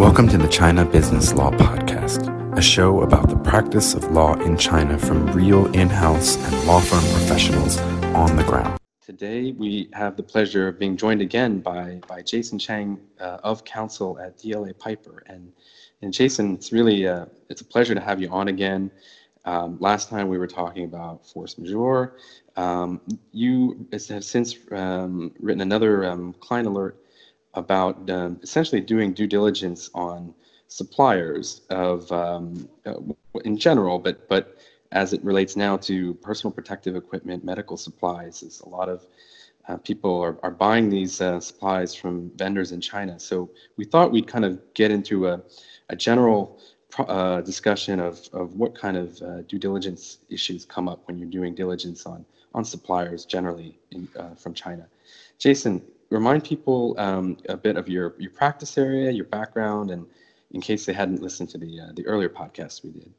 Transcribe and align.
Welcome 0.00 0.28
to 0.28 0.38
the 0.38 0.48
China 0.48 0.86
Business 0.86 1.34
Law 1.34 1.50
Podcast, 1.50 2.56
a 2.56 2.62
show 2.62 3.02
about 3.02 3.28
the 3.28 3.36
practice 3.36 3.92
of 3.92 4.02
law 4.12 4.32
in 4.32 4.56
China 4.56 4.96
from 4.96 5.26
real 5.26 5.66
in 5.72 5.90
house 5.90 6.38
and 6.38 6.66
law 6.66 6.80
firm 6.80 7.02
professionals 7.12 7.78
on 8.16 8.34
the 8.34 8.42
ground. 8.42 8.78
Today, 9.02 9.52
we 9.52 9.90
have 9.92 10.16
the 10.16 10.22
pleasure 10.22 10.68
of 10.68 10.78
being 10.78 10.96
joined 10.96 11.20
again 11.20 11.60
by, 11.60 12.00
by 12.08 12.22
Jason 12.22 12.58
Chang 12.58 12.98
uh, 13.20 13.40
of 13.44 13.62
counsel 13.66 14.18
at 14.18 14.38
DLA 14.38 14.76
Piper. 14.78 15.22
And, 15.26 15.52
and 16.00 16.14
Jason, 16.14 16.54
it's 16.54 16.72
really 16.72 17.06
uh, 17.06 17.26
it's 17.50 17.60
a 17.60 17.66
pleasure 17.66 17.94
to 17.94 18.00
have 18.00 18.22
you 18.22 18.30
on 18.30 18.48
again. 18.48 18.90
Um, 19.44 19.76
last 19.80 20.08
time 20.08 20.28
we 20.28 20.38
were 20.38 20.46
talking 20.46 20.84
about 20.84 21.26
force 21.26 21.58
majeure. 21.58 22.16
Um, 22.56 23.02
you 23.32 23.86
have 23.92 24.24
since 24.24 24.56
um, 24.72 25.32
written 25.38 25.60
another 25.60 26.06
um, 26.06 26.32
client 26.40 26.68
alert 26.68 26.96
about 27.54 28.08
um, 28.10 28.38
essentially 28.42 28.80
doing 28.80 29.12
due 29.12 29.26
diligence 29.26 29.90
on 29.94 30.34
suppliers 30.68 31.62
of 31.70 32.10
um, 32.12 32.68
uh, 32.86 32.94
in 33.44 33.56
general, 33.56 33.98
but 33.98 34.28
but 34.28 34.56
as 34.92 35.12
it 35.12 35.22
relates 35.24 35.56
now 35.56 35.76
to 35.76 36.14
personal 36.14 36.52
protective 36.52 36.96
equipment, 36.96 37.44
medical 37.44 37.76
supplies, 37.76 38.42
is 38.42 38.60
a 38.60 38.68
lot 38.68 38.88
of 38.88 39.06
uh, 39.68 39.76
people 39.76 40.20
are, 40.20 40.36
are 40.42 40.50
buying 40.50 40.88
these 40.88 41.20
uh, 41.20 41.38
supplies 41.38 41.94
from 41.94 42.30
vendors 42.36 42.72
in 42.72 42.80
China. 42.80 43.18
So 43.20 43.50
we 43.76 43.84
thought 43.84 44.10
we'd 44.10 44.26
kind 44.26 44.44
of 44.44 44.60
get 44.74 44.90
into 44.90 45.28
a, 45.28 45.40
a 45.90 45.96
general 45.96 46.58
uh, 46.98 47.40
discussion 47.42 48.00
of, 48.00 48.28
of 48.32 48.56
what 48.56 48.74
kind 48.74 48.96
of 48.96 49.22
uh, 49.22 49.42
due 49.42 49.58
diligence 49.58 50.18
issues 50.28 50.64
come 50.64 50.88
up 50.88 51.06
when 51.06 51.18
you're 51.18 51.28
doing 51.28 51.54
diligence 51.54 52.04
on, 52.04 52.24
on 52.52 52.64
suppliers 52.64 53.24
generally 53.24 53.78
in, 53.92 54.08
uh, 54.18 54.34
from 54.34 54.54
China. 54.54 54.86
Jason, 55.38 55.82
remind 56.10 56.44
people 56.44 56.94
um, 56.98 57.36
a 57.48 57.56
bit 57.56 57.76
of 57.76 57.88
your, 57.88 58.14
your 58.18 58.30
practice 58.30 58.76
area, 58.76 59.10
your 59.10 59.24
background, 59.26 59.90
and 59.90 60.06
in 60.50 60.60
case 60.60 60.84
they 60.84 60.92
hadn't 60.92 61.22
listened 61.22 61.48
to 61.50 61.58
the, 61.58 61.80
uh, 61.80 61.92
the 61.94 62.04
earlier 62.06 62.28
podcast 62.28 62.84
we 62.84 62.90
did. 62.90 63.12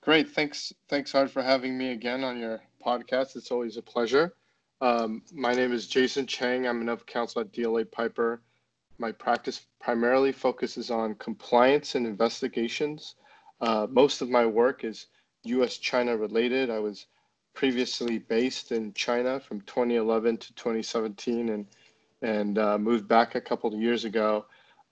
Great. 0.00 0.30
Thanks. 0.30 0.72
Thanks, 0.88 1.12
Hard, 1.12 1.30
for 1.30 1.42
having 1.42 1.78
me 1.78 1.92
again 1.92 2.24
on 2.24 2.38
your 2.38 2.60
podcast. 2.84 3.36
It's 3.36 3.50
always 3.50 3.76
a 3.76 3.82
pleasure. 3.82 4.34
Um, 4.80 5.22
my 5.32 5.54
name 5.54 5.72
is 5.72 5.86
Jason 5.86 6.26
Chang. 6.26 6.66
I'm 6.66 6.82
an 6.82 6.88
of 6.88 7.06
counsel 7.06 7.40
at 7.40 7.52
DLA 7.52 7.90
Piper. 7.90 8.42
My 8.98 9.12
practice 9.12 9.66
primarily 9.80 10.30
focuses 10.32 10.90
on 10.90 11.14
compliance 11.14 11.94
and 11.94 12.06
investigations. 12.06 13.14
Uh, 13.60 13.86
most 13.90 14.20
of 14.20 14.28
my 14.28 14.44
work 14.44 14.84
is 14.84 15.06
US 15.44 15.78
China 15.78 16.16
related. 16.16 16.70
I 16.70 16.78
was 16.78 17.06
previously 17.54 18.18
based 18.18 18.72
in 18.72 18.92
China 18.94 19.40
from 19.40 19.60
2011 19.62 20.36
to 20.38 20.54
2017 20.54 21.48
and 21.50 21.66
and 22.22 22.58
uh, 22.58 22.78
moved 22.78 23.06
back 23.06 23.34
a 23.34 23.40
couple 23.40 23.72
of 23.72 23.80
years 23.80 24.04
ago. 24.04 24.46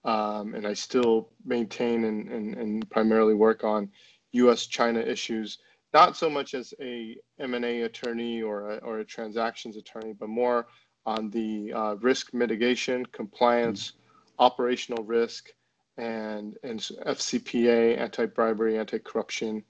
Um, 0.04 0.54
and 0.54 0.66
I 0.66 0.74
still 0.74 1.30
maintain 1.44 2.04
and, 2.04 2.28
and, 2.28 2.54
and 2.56 2.90
primarily 2.90 3.34
work 3.34 3.64
on 3.64 3.88
U.S. 4.32 4.66
China 4.66 5.00
issues, 5.00 5.58
not 5.94 6.16
so 6.16 6.28
much 6.28 6.54
as 6.54 6.74
a 6.80 7.16
M&A 7.38 7.82
attorney 7.82 8.42
or 8.42 8.72
a, 8.72 8.76
or 8.78 8.98
a 8.98 9.04
transactions 9.04 9.76
attorney, 9.76 10.12
but 10.12 10.28
more 10.28 10.66
on 11.06 11.30
the 11.30 11.72
uh, 11.72 11.94
risk 12.00 12.34
mitigation, 12.34 13.06
compliance, 13.06 13.92
operational 14.38 15.04
risk, 15.04 15.50
and, 15.96 16.56
and 16.64 16.80
FCPA, 16.80 17.98
anti-bribery, 17.98 18.78
anti-corruption, 18.78 19.62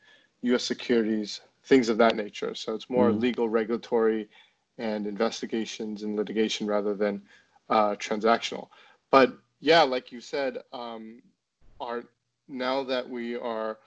U.S. 0.42 0.64
securities, 0.64 1.42
things 1.64 1.88
of 1.88 1.98
that 1.98 2.16
nature. 2.16 2.54
So 2.54 2.74
it's 2.74 2.90
more 2.90 3.10
mm. 3.10 3.20
legal, 3.20 3.48
regulatory, 3.48 4.28
and 4.78 5.06
investigations 5.06 6.02
and 6.02 6.16
litigation 6.16 6.66
rather 6.66 6.94
than 6.94 7.22
uh, 7.68 7.94
transactional. 7.96 8.68
But 9.10 9.36
yeah, 9.60 9.82
like 9.82 10.10
you 10.10 10.20
said, 10.20 10.58
um, 10.72 11.22
our 11.80 12.04
now 12.48 12.82
that 12.84 13.08
we 13.08 13.36
are, 13.36 13.78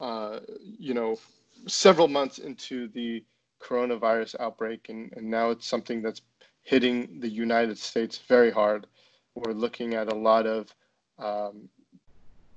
uh, 0.00 0.40
you 0.60 0.94
know, 0.94 1.18
several 1.66 2.08
months 2.08 2.38
into 2.38 2.88
the 2.88 3.24
coronavirus 3.60 4.38
outbreak, 4.40 4.88
and, 4.88 5.12
and 5.16 5.28
now 5.28 5.50
it's 5.50 5.66
something 5.66 6.02
that's 6.02 6.22
hitting 6.62 7.20
the 7.20 7.28
United 7.28 7.78
States 7.78 8.18
very 8.28 8.50
hard. 8.50 8.86
We're 9.34 9.52
looking 9.52 9.94
at 9.94 10.12
a 10.12 10.14
lot 10.14 10.46
of 10.46 10.74
um, 11.18 11.68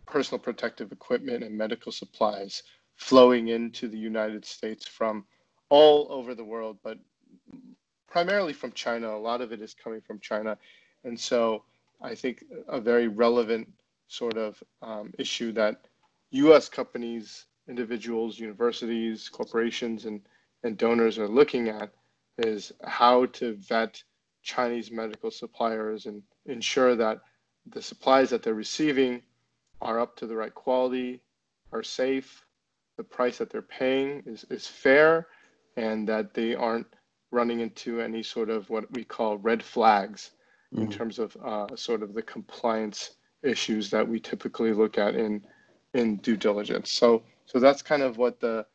personal 0.06 0.40
protective 0.40 0.91
equipment 0.91 1.44
and 1.44 1.58
medical 1.58 1.91
supplies 1.91 2.63
flowing 2.99 3.47
into 3.47 3.87
the 3.87 3.97
United 3.97 4.43
States 4.43 4.85
from 4.85 5.25
all 5.69 6.07
over 6.09 6.35
the 6.35 6.43
world, 6.43 6.77
but 6.83 6.99
primarily 8.07 8.53
from 8.53 8.73
China. 8.73 9.09
A 9.09 9.17
lot 9.17 9.41
of 9.41 9.53
it 9.53 9.61
is 9.61 9.73
coming 9.73 10.01
from 10.01 10.19
China. 10.19 10.57
And 11.05 11.17
so 11.17 11.63
I 12.01 12.13
think 12.13 12.43
a 12.67 12.79
very 12.79 13.07
relevant 13.07 13.69
sort 14.09 14.37
of 14.37 14.61
um, 14.81 15.13
issue 15.17 15.53
that 15.53 15.87
US 16.31 16.67
companies, 16.67 17.45
individuals, 17.69 18.37
universities, 18.37 19.29
corporations, 19.29 20.05
and, 20.05 20.21
and 20.63 20.77
donors 20.77 21.17
are 21.17 21.27
looking 21.27 21.69
at 21.69 21.91
is 22.37 22.73
how 22.83 23.27
to 23.27 23.55
vet 23.55 24.03
Chinese 24.43 24.91
medical 24.91 25.31
suppliers 25.31 26.05
and 26.05 26.21
ensure 26.47 26.95
that 26.95 27.21
the 27.66 27.81
supplies 27.81 28.29
that 28.29 28.43
they're 28.43 28.53
receiving 28.53 29.21
are 29.81 30.01
up 30.01 30.17
to 30.17 30.27
the 30.27 30.35
right 30.35 30.53
quality, 30.53 31.21
are 31.71 31.83
safe, 31.83 32.43
the 32.99 33.03
price 33.05 33.37
that 33.37 33.49
they're 33.49 33.61
paying 33.61 34.21
is, 34.25 34.45
is 34.49 34.67
fair 34.67 35.25
and 35.77 36.05
that 36.05 36.33
they 36.33 36.53
aren't 36.53 36.85
running 37.31 37.61
into 37.61 38.01
any 38.01 38.21
sort 38.21 38.49
of 38.49 38.69
what 38.69 38.91
we 38.91 39.05
call 39.05 39.37
red 39.37 39.63
flags 39.63 40.31
mm-hmm. 40.73 40.83
in 40.83 40.91
terms 40.91 41.17
of 41.17 41.37
uh, 41.37 41.73
sort 41.77 42.03
of 42.03 42.13
the 42.13 42.21
compliance 42.21 43.11
issues 43.41 43.89
that 43.89 44.05
we 44.05 44.19
typically 44.19 44.73
look 44.73 44.97
at 44.97 45.15
in 45.15 45.41
in 45.93 46.17
due 46.17 46.35
diligence. 46.35 46.91
So 46.91 47.23
so 47.45 47.57
that's 47.57 47.81
kind 47.81 48.03
of 48.03 48.17
what 48.17 48.41
the 48.41 48.65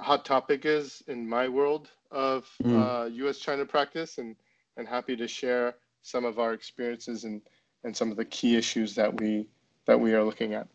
hot 0.00 0.26
topic 0.26 0.66
is 0.66 1.02
in 1.08 1.26
my 1.26 1.48
world 1.48 1.88
of 2.10 2.46
mm-hmm. 2.62 2.78
uh, 2.78 3.04
U.S. 3.06 3.38
China 3.38 3.64
practice, 3.64 4.18
and 4.18 4.36
and 4.76 4.86
happy 4.86 5.16
to 5.16 5.26
share 5.26 5.76
some 6.02 6.26
of 6.26 6.38
our 6.38 6.52
experiences 6.52 7.24
and 7.24 7.40
and 7.84 7.96
some 7.96 8.10
of 8.10 8.18
the 8.18 8.26
key 8.26 8.54
issues 8.54 8.94
that 8.96 9.18
we 9.18 9.48
that 9.86 9.98
we 9.98 10.12
are 10.12 10.22
looking 10.22 10.52
at. 10.52 10.68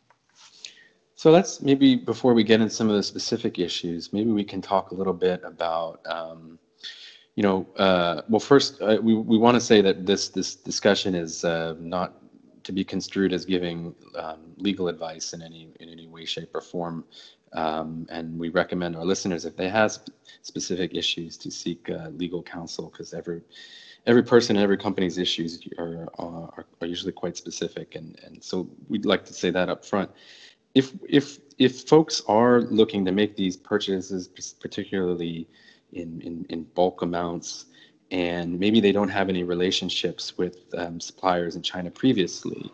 So 1.18 1.32
let's 1.32 1.62
maybe 1.62 1.96
before 1.96 2.36
we 2.36 2.44
get 2.44 2.62
into 2.62 2.74
some 2.74 2.90
of 2.92 2.96
the 2.96 3.02
specific 3.02 3.58
issues, 3.58 4.14
maybe 4.14 4.32
we 4.32 4.44
can 4.44 4.62
talk 4.62 4.92
a 4.92 4.94
little 4.94 5.16
bit 5.16 5.42
about, 5.44 6.00
um, 6.06 6.60
you 7.36 7.42
know, 7.42 7.68
uh, 7.76 8.22
well, 8.30 8.40
first 8.40 8.80
uh, 8.84 9.00
we 9.02 9.16
we 9.16 9.40
want 9.40 9.56
to 9.56 9.62
say 9.62 9.82
that 9.82 10.06
this 10.06 10.30
this 10.30 10.54
discussion 10.54 11.16
is 11.16 11.44
uh, 11.44 11.74
not 11.80 12.14
to 12.66 12.72
be 12.72 12.84
construed 12.84 13.34
as 13.34 13.46
giving 13.46 13.96
um, 14.16 14.54
legal 14.58 14.90
advice 14.90 15.34
in 15.34 15.42
any 15.42 15.70
in 15.80 15.90
any 15.90 16.06
way, 16.08 16.24
shape, 16.24 16.54
or 16.54 16.62
form. 16.62 17.04
Um, 17.54 18.06
and 18.12 18.38
we 18.38 18.50
recommend 18.50 18.96
our 18.96 19.06
listeners 19.06 19.44
if 19.46 19.56
they 19.56 19.70
have 19.70 19.98
specific 20.44 20.94
issues 20.94 21.36
to 21.38 21.50
seek 21.50 21.90
uh, 21.90 22.10
legal 22.10 22.44
counsel 22.44 22.92
because 22.92 23.16
every 23.16 23.42
every 24.06 24.22
person 24.22 24.56
and 24.56 24.64
every 24.64 24.78
company's 24.78 25.18
issues 25.18 25.68
are, 25.80 26.08
are, 26.20 26.66
are 26.82 26.88
usually 26.88 27.12
quite 27.12 27.36
specific 27.38 27.96
and, 27.96 28.20
and 28.24 28.44
so 28.44 28.70
we'd 28.88 29.06
like 29.06 29.26
to 29.26 29.34
say 29.34 29.50
that 29.50 29.70
up 29.70 29.84
front 29.84 30.10
if 30.78 30.94
if 31.10 31.40
if 31.58 31.82
folks 31.94 32.22
are 32.28 32.62
looking 32.80 33.04
to 33.06 33.12
make 33.12 33.36
these 33.36 33.58
purchases, 33.58 34.28
particularly 34.62 35.48
in 35.94 36.22
in, 36.22 36.46
in 36.50 36.64
bulk 36.76 37.02
amounts, 37.02 37.66
and 38.12 38.60
maybe 38.60 38.80
they 38.80 38.92
don't 38.92 39.10
have 39.10 39.28
any 39.30 39.44
relationships 39.44 40.38
with 40.38 40.58
um, 40.78 41.00
suppliers 41.00 41.56
in 41.56 41.64
China 41.64 41.90
previously, 41.90 42.72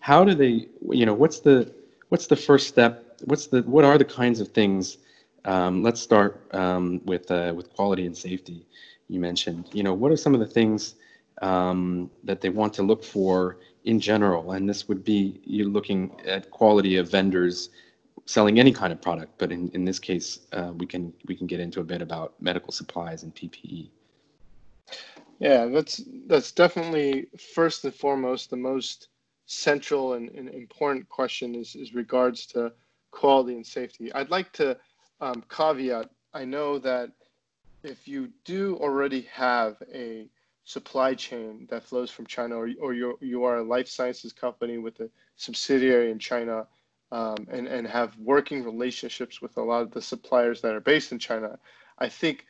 how 0.00 0.24
do 0.24 0.34
they? 0.34 0.66
You 0.98 1.06
know, 1.06 1.14
what's 1.14 1.40
the 1.40 1.72
what's 2.10 2.26
the 2.26 2.36
first 2.36 2.68
step? 2.68 2.92
What's 3.24 3.46
the 3.46 3.62
what 3.62 3.84
are 3.84 3.96
the 3.98 4.10
kinds 4.22 4.40
of 4.40 4.48
things? 4.48 4.98
Um, 5.44 5.82
let's 5.82 6.00
start 6.00 6.30
um, 6.54 7.00
with 7.06 7.30
uh, 7.30 7.54
with 7.56 7.72
quality 7.76 8.04
and 8.04 8.16
safety. 8.16 8.66
You 9.08 9.20
mentioned. 9.20 9.70
You 9.72 9.84
know, 9.84 9.94
what 9.94 10.12
are 10.12 10.18
some 10.18 10.34
of 10.34 10.40
the 10.40 10.52
things 10.60 10.96
um, 11.40 12.10
that 12.24 12.42
they 12.42 12.50
want 12.50 12.74
to 12.74 12.82
look 12.82 13.02
for 13.02 13.56
in 13.88 13.98
general, 13.98 14.52
and 14.52 14.68
this 14.68 14.86
would 14.86 15.02
be 15.02 15.40
you're 15.44 15.66
looking 15.66 16.12
at 16.26 16.50
quality 16.50 16.96
of 16.98 17.10
vendors 17.10 17.70
selling 18.26 18.60
any 18.60 18.70
kind 18.70 18.92
of 18.92 19.00
product, 19.00 19.32
but 19.38 19.50
in, 19.50 19.70
in 19.70 19.82
this 19.82 19.98
case, 19.98 20.40
uh, 20.52 20.72
we 20.76 20.84
can 20.84 21.10
we 21.26 21.34
can 21.34 21.46
get 21.46 21.58
into 21.58 21.80
a 21.80 21.84
bit 21.84 22.02
about 22.02 22.34
medical 22.38 22.70
supplies 22.70 23.22
and 23.22 23.34
PPE. 23.34 23.88
Yeah, 25.38 25.64
that's 25.66 26.02
that's 26.26 26.52
definitely 26.52 27.28
first 27.54 27.82
and 27.86 27.94
foremost 27.94 28.50
the 28.50 28.58
most 28.58 29.08
central 29.46 30.12
and, 30.12 30.28
and 30.32 30.50
important 30.50 31.08
question 31.08 31.54
is, 31.54 31.74
is 31.74 31.94
regards 31.94 32.44
to 32.48 32.70
quality 33.10 33.54
and 33.54 33.66
safety. 33.66 34.12
I'd 34.12 34.28
like 34.28 34.52
to 34.52 34.76
um, 35.22 35.42
caveat. 35.48 36.10
I 36.34 36.44
know 36.44 36.78
that 36.80 37.12
if 37.82 38.06
you 38.06 38.28
do 38.44 38.76
already 38.82 39.22
have 39.32 39.76
a 39.90 40.28
supply 40.68 41.14
chain 41.14 41.66
that 41.70 41.82
flows 41.82 42.10
from 42.10 42.26
China, 42.26 42.54
or, 42.54 42.68
or 42.78 42.92
you're, 42.92 43.14
you 43.22 43.42
are 43.42 43.56
a 43.56 43.62
life 43.62 43.88
sciences 43.88 44.34
company 44.34 44.76
with 44.76 45.00
a 45.00 45.08
subsidiary 45.36 46.10
in 46.10 46.18
China 46.18 46.66
um, 47.10 47.36
and, 47.50 47.66
and 47.66 47.86
have 47.86 48.14
working 48.18 48.62
relationships 48.62 49.40
with 49.40 49.56
a 49.56 49.62
lot 49.62 49.80
of 49.80 49.90
the 49.92 50.02
suppliers 50.02 50.60
that 50.60 50.74
are 50.74 50.80
based 50.80 51.10
in 51.10 51.18
China, 51.18 51.58
I 51.98 52.10
think 52.10 52.44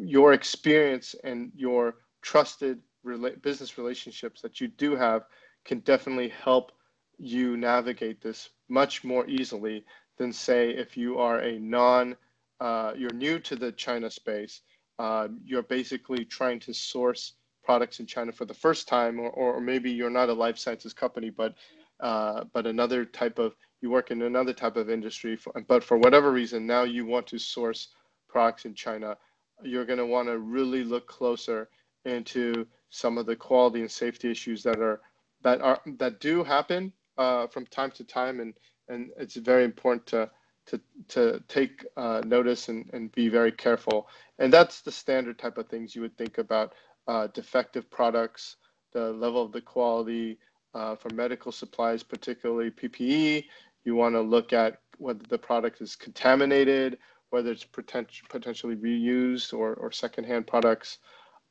your 0.00 0.32
experience 0.32 1.14
and 1.22 1.52
your 1.54 1.98
trusted 2.20 2.80
rela- 3.06 3.40
business 3.42 3.78
relationships 3.78 4.40
that 4.42 4.60
you 4.60 4.66
do 4.66 4.96
have 4.96 5.22
can 5.64 5.78
definitely 5.80 6.30
help 6.30 6.72
you 7.16 7.56
navigate 7.56 8.20
this 8.20 8.48
much 8.68 9.04
more 9.04 9.24
easily 9.28 9.84
than 10.18 10.32
say 10.32 10.70
if 10.70 10.96
you 10.96 11.20
are 11.20 11.38
a 11.38 11.60
non 11.60 12.16
uh, 12.58 12.92
you're 12.96 13.14
new 13.14 13.38
to 13.38 13.54
the 13.54 13.70
China 13.70 14.10
space, 14.10 14.62
uh, 14.98 15.28
you're 15.44 15.62
basically 15.62 16.24
trying 16.24 16.58
to 16.58 16.72
source 16.72 17.34
products 17.62 18.00
in 18.00 18.06
China 18.06 18.32
for 18.32 18.44
the 18.44 18.54
first 18.54 18.88
time, 18.88 19.20
or, 19.20 19.30
or 19.30 19.60
maybe 19.60 19.90
you're 19.90 20.10
not 20.10 20.28
a 20.28 20.32
life 20.32 20.58
sciences 20.58 20.92
company, 20.92 21.30
but 21.30 21.54
uh, 22.00 22.44
but 22.52 22.66
another 22.66 23.04
type 23.04 23.38
of 23.38 23.54
you 23.80 23.90
work 23.90 24.10
in 24.10 24.22
another 24.22 24.52
type 24.52 24.76
of 24.76 24.90
industry, 24.90 25.36
for, 25.36 25.52
but 25.68 25.84
for 25.84 25.98
whatever 25.98 26.32
reason 26.32 26.66
now 26.66 26.82
you 26.82 27.06
want 27.06 27.26
to 27.26 27.38
source 27.38 27.88
products 28.28 28.64
in 28.64 28.74
China, 28.74 29.16
you're 29.62 29.84
going 29.84 29.98
to 29.98 30.06
want 30.06 30.28
to 30.28 30.38
really 30.38 30.82
look 30.82 31.06
closer 31.06 31.68
into 32.04 32.66
some 32.90 33.18
of 33.18 33.26
the 33.26 33.36
quality 33.36 33.80
and 33.80 33.90
safety 33.90 34.30
issues 34.30 34.62
that 34.62 34.80
are 34.80 35.00
that 35.42 35.60
are 35.60 35.80
that 35.98 36.20
do 36.20 36.42
happen 36.42 36.92
uh, 37.18 37.46
from 37.46 37.66
time 37.66 37.90
to 37.90 38.04
time, 38.04 38.40
and 38.40 38.54
and 38.88 39.10
it's 39.16 39.36
very 39.36 39.64
important 39.64 40.06
to 40.06 40.30
to 40.66 40.80
to 41.08 41.42
take 41.48 41.84
uh, 41.96 42.22
notice 42.24 42.68
and, 42.68 42.88
and 42.92 43.12
be 43.12 43.28
very 43.28 43.52
careful. 43.52 44.08
And 44.38 44.52
that's 44.52 44.80
the 44.80 44.92
standard 44.92 45.38
type 45.38 45.58
of 45.58 45.68
things 45.68 45.94
you 45.94 46.02
would 46.02 46.16
think 46.16 46.38
about 46.38 46.74
uh, 47.08 47.28
defective 47.28 47.90
products, 47.90 48.56
the 48.92 49.12
level 49.12 49.42
of 49.42 49.52
the 49.52 49.60
quality 49.60 50.38
uh, 50.74 50.96
for 50.96 51.10
medical 51.10 51.52
supplies, 51.52 52.02
particularly 52.02 52.70
PPE. 52.70 53.44
You 53.84 53.94
want 53.94 54.14
to 54.14 54.20
look 54.20 54.52
at 54.52 54.80
whether 54.98 55.24
the 55.28 55.38
product 55.38 55.80
is 55.80 55.96
contaminated, 55.96 56.98
whether 57.30 57.50
it's 57.50 57.64
potent- 57.64 58.08
potentially 58.28 58.76
reused 58.76 59.52
or, 59.52 59.74
or 59.74 59.90
secondhand 59.90 60.46
products. 60.46 60.98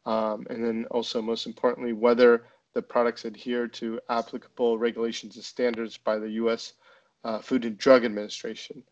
Um, 0.06 0.48
and 0.50 0.66
then 0.66 0.86
also, 0.90 1.22
most 1.22 1.46
importantly, 1.46 1.94
whether 1.94 2.46
the 2.74 2.82
products 2.82 3.26
adhere 3.26 3.68
to 3.68 4.00
applicable 4.10 4.78
regulations 4.78 5.36
and 5.36 5.44
standards 5.44 5.98
by 5.98 6.18
the 6.18 6.30
US 6.32 6.74
uh, 7.24 7.40
Food 7.40 7.66
and 7.66 7.78
Drug 7.78 8.06
Administration. 8.06 8.84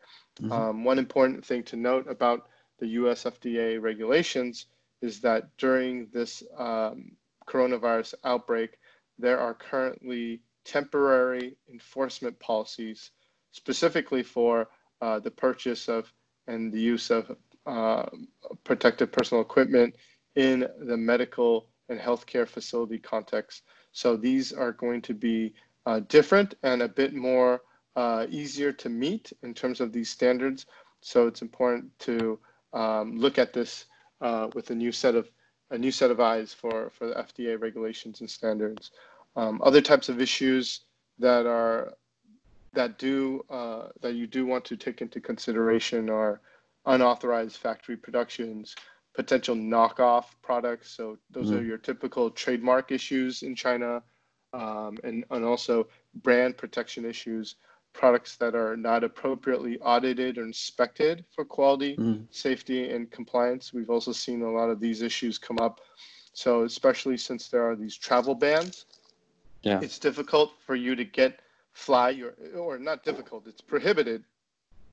Mm-hmm. 0.42 0.52
Um, 0.52 0.84
one 0.84 1.00
important 1.00 1.46
thing 1.46 1.64
to 1.64 1.76
note 1.76 2.08
about 2.08 2.50
the 2.80 2.88
US 2.88 3.24
FDA 3.24 3.82
regulations 3.82 4.68
is 5.02 5.22
that 5.22 5.50
during 5.58 6.08
this 6.12 6.44
um, 6.58 7.12
coronavirus 7.48 8.14
outbreak, 8.24 8.78
there 9.18 9.40
are 9.40 9.54
currently 9.54 10.42
temporary 10.66 11.56
enforcement 11.72 12.40
policies 12.40 13.12
specifically 13.52 14.24
for 14.24 14.68
uh, 15.02 15.20
the 15.20 15.32
purchase 15.32 15.88
of 15.88 16.12
and 16.48 16.72
the 16.72 16.80
use 16.80 17.12
of 17.12 17.36
uh, 17.66 18.06
protective 18.64 19.12
personal 19.12 19.42
equipment 19.42 19.96
in 20.36 20.68
the 20.80 20.98
medical 20.98 21.70
and 21.90 22.00
healthcare 22.00 22.48
facility 22.48 22.98
context. 22.98 23.64
So 23.92 24.16
these 24.16 24.52
are 24.52 24.72
going 24.72 25.02
to 25.04 25.14
be 25.14 25.54
uh, 25.86 26.02
different 26.08 26.56
and 26.64 26.82
a 26.82 26.88
bit 26.88 27.14
more 27.14 27.62
uh, 27.96 28.26
easier 28.30 28.72
to 28.72 28.90
meet 28.90 29.32
in 29.44 29.54
terms 29.54 29.82
of 29.82 29.92
these 29.92 30.10
standards. 30.10 30.66
So 31.02 31.28
it's 31.28 31.42
important 31.42 31.98
to 32.00 32.40
um, 32.74 33.18
look 33.18 33.38
at 33.38 33.54
this 33.54 33.86
uh, 34.22 34.48
with 34.54 34.70
a 34.72 34.76
new 34.76 34.92
set 34.92 35.16
of 35.16 35.30
a 35.72 35.78
new 35.78 35.92
set 35.92 36.12
of 36.12 36.20
eyes 36.20 36.54
for 36.54 36.90
for 36.92 37.08
the 37.08 37.16
FDA 37.16 37.60
regulations 37.60 38.22
and 38.22 38.30
standards. 38.30 38.92
Um, 39.36 39.62
other 39.64 39.82
types 39.82 40.10
of 40.10 40.20
issues 40.20 40.82
that 41.20 41.46
are 41.46 41.94
that 42.74 42.98
do 42.98 43.46
uh, 43.50 43.88
that 44.02 44.16
you 44.16 44.28
do 44.28 44.46
want 44.46 44.66
to 44.66 44.78
take 44.78 45.02
into 45.02 45.20
consideration 45.20 46.10
are 46.10 46.42
unauthorized 46.86 47.58
factory 47.58 47.98
productions, 47.98 48.76
potential 49.16 49.56
knockoff 49.56 50.26
products. 50.42 50.90
So 50.92 51.18
those 51.30 51.52
mm. 51.52 51.60
are 51.60 51.64
your 51.64 51.78
typical 51.78 52.30
trademark 52.30 52.92
issues 52.92 53.44
in 53.44 53.56
China, 53.56 54.02
um, 54.54 54.98
and 55.04 55.26
and 55.30 55.46
also 55.46 55.88
brand 56.16 56.58
protection 56.58 57.06
issues 57.06 57.56
products 57.94 58.38
that 58.38 58.56
are 58.56 58.78
not 58.78 59.04
appropriately 59.04 59.80
audited 59.80 60.38
or 60.38 60.44
inspected 60.44 61.26
for 61.34 61.44
quality, 61.44 61.98
mm. 61.98 62.26
safety, 62.32 62.90
and 62.92 63.12
compliance. 63.12 63.74
We've 63.74 63.90
also 63.90 64.12
seen 64.12 64.42
a 64.42 64.52
lot 64.52 64.70
of 64.70 64.80
these 64.80 65.02
issues 65.02 65.38
come 65.38 65.60
up. 65.60 65.82
So, 66.34 66.64
especially 66.64 67.18
since 67.18 67.50
there 67.50 67.70
are 67.70 67.76
these 67.76 67.98
travel 67.98 68.36
bans, 68.36 68.86
yeah. 69.64 69.80
it's 69.82 70.00
difficult 70.00 70.54
for 70.66 70.76
you 70.76 70.96
to 70.96 71.04
get 71.04 71.42
fly 71.74 72.12
your, 72.12 72.36
or 72.56 72.78
not 72.78 73.04
difficult, 73.04 73.48
it's 73.48 73.62
prohibited 73.62 74.24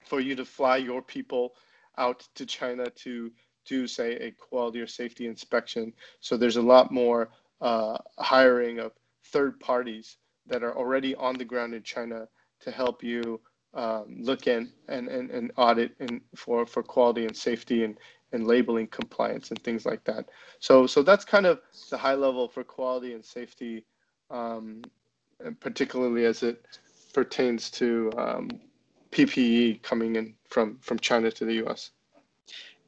for 0.01 0.21
you 0.21 0.35
to 0.35 0.45
fly 0.45 0.77
your 0.77 1.03
people 1.03 1.55
out 1.99 2.27
to 2.35 2.47
China 2.47 2.89
to 2.91 3.31
do, 3.65 3.87
say, 3.87 4.15
a 4.17 4.31
quality 4.33 4.81
or 4.81 4.87
safety 4.87 5.27
inspection. 5.27 5.93
So, 6.21 6.37
there's 6.37 6.57
a 6.57 6.63
lot 6.63 6.91
more 6.91 7.31
uh, 7.61 7.99
hiring 8.19 8.79
of 8.81 8.93
third 9.25 9.61
parties 9.61 10.17
that 10.47 10.63
are 10.63 10.77
already 10.77 11.15
on 11.15 11.37
the 11.37 11.45
ground 11.45 11.75
in 11.75 11.83
China 11.83 12.29
to 12.61 12.71
help 12.71 13.03
you 13.03 13.41
um, 13.75 14.17
look 14.21 14.47
in 14.47 14.73
and, 14.89 15.09
and, 15.09 15.31
and 15.31 15.53
audit 15.57 15.93
and 16.01 16.21
for, 16.35 16.67
for 16.67 16.83
quality 16.83 17.27
and 17.27 17.37
safety 17.37 17.85
and, 17.85 17.99
and 18.33 18.47
labeling 18.47 18.87
compliance 18.87 19.51
and 19.51 19.63
things 19.63 19.85
like 19.85 20.03
that. 20.05 20.31
So, 20.61 20.87
so 20.87 21.03
that's 21.03 21.25
kind 21.25 21.47
of 21.47 21.61
the 21.91 21.99
high 21.99 22.15
level 22.15 22.49
for 22.49 22.65
quality 22.65 23.13
and 23.13 23.25
safety, 23.25 23.85
um, 24.31 24.83
and 25.45 25.59
particularly 25.61 26.25
as 26.25 26.43
it 26.43 26.65
pertains 27.13 27.71
to 27.73 28.11
um, 28.17 28.51
PPE 29.13 29.83
coming 29.83 30.17
in 30.17 30.35
from, 30.49 30.79
from 30.81 30.99
China 30.99 31.31
to 31.31 31.45
the 31.45 31.65
US. 31.67 31.91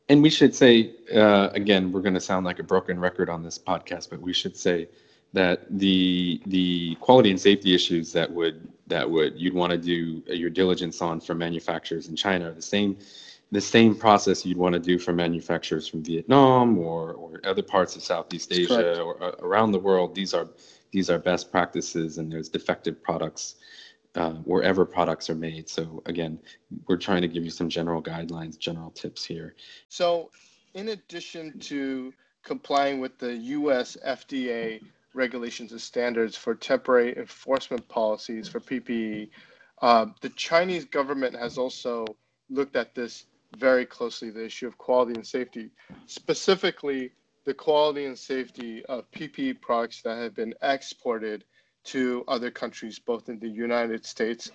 And 0.08 0.22
we 0.22 0.30
should 0.30 0.54
say, 0.54 0.94
uh, 1.14 1.50
again, 1.52 1.92
we're 1.92 2.00
going 2.00 2.14
to 2.14 2.20
sound 2.20 2.46
like 2.46 2.58
a 2.58 2.62
broken 2.62 2.98
record 2.98 3.28
on 3.28 3.42
this 3.42 3.58
podcast, 3.58 4.08
but 4.08 4.20
we 4.20 4.32
should 4.32 4.56
say 4.56 4.88
that 5.32 5.66
the 5.78 6.40
the 6.46 6.94
quality 6.96 7.30
and 7.30 7.40
safety 7.40 7.74
issues 7.74 8.12
that 8.12 8.30
would 8.30 8.68
that 8.86 9.08
would 9.08 9.38
you'd 9.38 9.54
want 9.54 9.70
to 9.70 9.78
do 9.78 10.22
your 10.26 10.50
diligence 10.50 11.02
on 11.02 11.20
for 11.20 11.34
manufacturers 11.34 12.08
in 12.08 12.16
China 12.16 12.50
are 12.50 12.54
the 12.54 12.62
same 12.62 12.96
the 13.50 13.60
same 13.60 13.94
process 13.94 14.44
you'd 14.44 14.58
want 14.58 14.74
to 14.74 14.78
do 14.78 14.98
for 14.98 15.12
manufacturers 15.12 15.88
from 15.88 16.02
Vietnam 16.02 16.78
or, 16.78 17.12
or 17.14 17.40
other 17.44 17.62
parts 17.62 17.96
of 17.96 18.02
Southeast 18.02 18.52
Asia 18.52 19.00
or 19.00 19.22
uh, 19.22 19.32
around 19.40 19.72
the 19.72 19.78
world. 19.78 20.14
These 20.14 20.34
are 20.34 20.48
these 20.90 21.10
are 21.10 21.18
best 21.18 21.50
practices, 21.50 22.18
and 22.18 22.30
there's 22.32 22.48
defective 22.48 23.02
products 23.02 23.56
uh, 24.14 24.32
wherever 24.44 24.84
products 24.84 25.28
are 25.30 25.34
made. 25.34 25.68
So 25.68 26.02
again, 26.06 26.38
we're 26.86 26.96
trying 26.96 27.22
to 27.22 27.28
give 27.28 27.44
you 27.44 27.50
some 27.50 27.68
general 27.68 28.02
guidelines, 28.02 28.58
general 28.58 28.90
tips 28.90 29.24
here. 29.24 29.54
So, 29.88 30.30
in 30.74 30.90
addition 30.90 31.58
to 31.60 32.12
complying 32.42 33.00
with 33.00 33.18
the 33.18 33.34
U.S. 33.34 33.96
FDA 34.06 34.80
regulations 35.18 35.72
and 35.72 35.80
standards 35.80 36.36
for 36.36 36.54
temporary 36.54 37.14
enforcement 37.18 37.86
policies 37.88 38.48
for 38.48 38.60
PPE. 38.60 39.28
Uh, 39.82 40.06
the 40.22 40.30
Chinese 40.30 40.84
government 40.84 41.36
has 41.36 41.58
also 41.58 42.06
looked 42.48 42.76
at 42.76 42.94
this 42.94 43.26
very 43.58 43.84
closely, 43.84 44.30
the 44.30 44.44
issue 44.44 44.66
of 44.66 44.78
quality 44.78 45.14
and 45.14 45.26
safety, 45.26 45.70
specifically 46.06 47.10
the 47.44 47.52
quality 47.54 48.04
and 48.04 48.16
safety 48.18 48.84
of 48.86 49.10
PPE 49.10 49.60
products 49.60 50.02
that 50.02 50.16
have 50.18 50.34
been 50.34 50.54
exported 50.62 51.44
to 51.84 52.24
other 52.28 52.50
countries, 52.50 52.98
both 52.98 53.28
in 53.28 53.38
the 53.38 53.48
United 53.48 54.04
States 54.06 54.50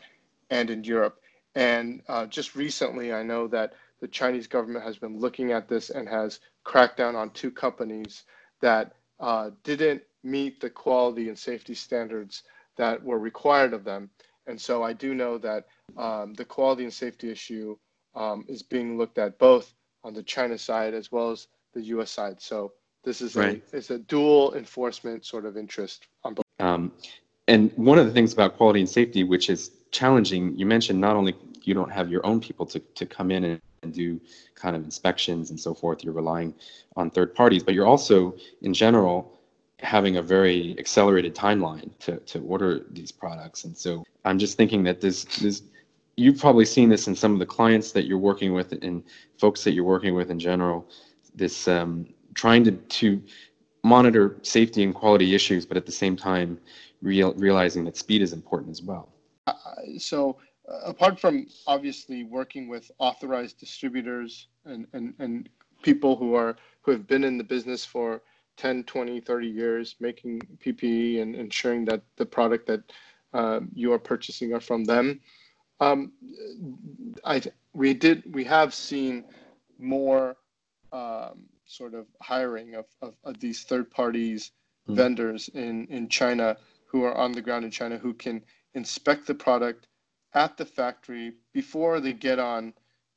and 0.50 0.70
in 0.70 0.84
Europe. 0.84 1.20
And 1.55 2.01
uh, 2.08 2.25
just 2.27 2.55
recently, 2.55 3.12
I 3.13 3.24
know 3.24 3.48
that 3.48 3.74
the 4.00 4.08
Chinese 4.08 4.48
government 4.48 4.86
has 4.86 4.98
been 4.98 5.20
looking 5.20 5.51
at 5.51 5.67
this 5.67 5.89
and 5.89 6.08
has 6.08 6.39
cracked 6.63 6.98
down 6.98 7.15
on 7.15 7.32
two 7.32 7.51
companies 7.51 8.24
that 8.62 8.93
uh, 9.20 9.50
didn't 9.63 10.01
meet 10.24 10.60
the 10.60 10.70
quality 10.70 11.27
and 11.30 11.38
safety 11.38 11.74
standards 11.74 12.44
that 12.77 13.03
were 13.03 13.20
required 13.20 13.74
of 13.74 13.84
them. 13.84 14.10
And 14.48 14.60
so 14.60 14.84
I 14.84 14.94
do 14.94 15.13
know 15.13 15.38
that 15.38 15.65
um, 15.98 16.34
the 16.34 16.46
quality 16.46 16.84
and 16.84 16.94
safety 16.94 17.30
issue 17.32 17.77
um, 18.15 18.46
is 18.48 18.63
being 18.63 18.98
looked 18.98 19.18
at 19.18 19.39
both 19.39 19.74
on 20.03 20.13
the 20.13 20.24
China 20.24 20.58
side 20.58 20.94
as 20.94 21.12
well 21.12 21.32
as 21.32 21.48
the 21.74 21.82
U.S. 21.82 22.12
side. 22.12 22.42
So 22.42 22.74
this 23.03 23.22
is 23.22 23.36
right. 23.36 23.62
a 23.74 23.77
it's 23.77 23.89
a 23.89 24.00
dual 24.00 24.53
enforcement 24.56 25.25
sort 25.25 25.46
of 25.46 25.58
interest 25.58 26.08
on 26.24 26.36
both. 26.36 26.46
Um, 26.60 26.92
and 27.48 27.72
one 27.75 28.00
of 28.00 28.06
the 28.06 28.12
things 28.12 28.34
about 28.34 28.58
quality 28.58 28.80
and 28.80 28.89
safety, 28.89 29.24
which 29.24 29.50
is 29.50 29.72
challenging, 29.92 30.58
you 30.58 30.65
mentioned 30.65 31.00
not 31.00 31.15
only 31.15 31.36
you 31.63 31.74
don't 31.74 31.92
have 31.92 32.10
your 32.10 32.25
own 32.25 32.39
people 32.39 32.65
to, 32.68 32.80
to 32.80 33.06
come 33.06 33.32
in 33.32 33.44
and, 33.44 33.62
and 33.82 33.94
do 33.94 34.20
kind 34.56 34.75
of 34.75 34.84
inspections 34.84 35.50
and 35.50 35.60
so 35.60 35.74
forth, 35.74 36.03
you're 36.03 36.13
relying 36.13 36.53
on 36.96 37.10
third 37.10 37.36
parties, 37.36 37.63
but 37.63 37.74
you're 37.74 37.86
also 37.86 38.36
in 38.62 38.74
general 38.74 39.33
having 39.84 40.18
a 40.18 40.22
very 40.22 40.75
accelerated 40.80 41.36
timeline 41.36 41.92
to, 42.00 42.18
to 42.18 42.40
order 42.42 42.86
these 42.92 43.12
products. 43.12 43.66
And 43.66 43.78
so 43.78 44.04
I'm 44.25 44.40
just 44.40 44.58
thinking 44.58 44.84
that 44.84 45.02
this, 45.02 45.25
this, 45.25 45.62
you've 46.16 46.40
probably 46.40 46.66
seen 46.66 46.90
this 46.90 47.08
in 47.08 47.16
some 47.16 47.34
of 47.34 47.40
the 47.40 47.46
clients 47.46 47.92
that 47.92 48.06
you're 48.06 48.18
working 48.18 48.54
with 48.54 48.72
and 48.72 49.04
folks 49.38 49.63
that 49.63 49.74
you're 49.74 49.84
working 49.84 50.16
with 50.16 50.32
in 50.32 50.40
general, 50.40 50.88
this 51.36 51.68
um, 51.68 52.08
trying 52.34 52.63
to, 52.63 52.72
to 52.72 53.22
monitor 53.84 54.38
safety 54.42 54.84
and 54.84 54.96
quality 54.96 55.36
issues, 55.36 55.66
but 55.66 55.75
at 55.75 55.86
the 55.86 55.92
same 55.92 56.16
time, 56.16 56.58
real, 57.02 57.34
realizing 57.34 57.84
that 57.84 57.98
speed 57.98 58.22
is 58.22 58.32
important 58.32 58.72
as 58.72 58.82
well. 58.82 59.10
Uh, 59.48 59.54
so 59.98 60.38
uh, 60.72 60.80
apart 60.86 61.20
from 61.20 61.46
obviously 61.68 62.24
working 62.24 62.70
with 62.70 62.90
authorized 63.00 63.60
distributors 63.60 64.48
and, 64.66 64.88
and, 64.94 65.13
and 65.20 65.50
people 65.82 66.16
who 66.16 66.34
are 66.34 66.56
who 66.82 66.92
have 66.92 67.08
been 67.08 67.24
in 67.24 67.38
the 67.38 67.44
business 67.44 67.86
for 67.86 68.22
10, 68.57 68.83
20, 68.83 69.19
30 69.19 69.48
years 69.48 69.95
making 70.00 70.39
PPE 70.63 71.22
and 71.22 71.36
ensuring 71.36 71.86
that 71.86 72.01
the 72.17 72.25
product 72.25 72.67
that 72.67 72.81
um, 73.33 73.69
you 73.74 73.91
are 73.93 74.00
purchasing 74.00 74.53
are 74.53 74.60
from 74.60 74.83
them. 74.83 75.19
Um, 75.79 76.12
I 77.25 77.41
we 77.74 77.93
did 77.93 78.33
we 78.33 78.43
have 78.45 78.74
seen 78.74 79.25
more 79.79 80.38
um, 80.91 81.45
sort 81.65 81.93
of 81.93 82.05
hiring 82.22 82.75
of, 82.75 82.86
of, 83.01 83.15
of 83.24 83.39
these 83.39 83.63
third 83.63 83.89
parties 83.89 84.51
mm. 84.88 84.95
vendors 84.95 85.50
in 85.50 85.88
in 85.88 86.07
China 86.07 86.57
who 86.86 87.03
are 87.03 87.15
on 87.15 87.31
the 87.31 87.41
ground 87.41 87.65
in 87.65 87.72
China 87.72 87.98
who 87.98 88.13
can 88.13 88.43
inspect 88.75 89.25
the 89.25 89.33
product 89.33 89.88
at 90.33 90.57
the 90.57 90.65
factory 90.65 91.33
before 91.53 92.00
they 92.00 92.13
get 92.13 92.39
on 92.39 92.74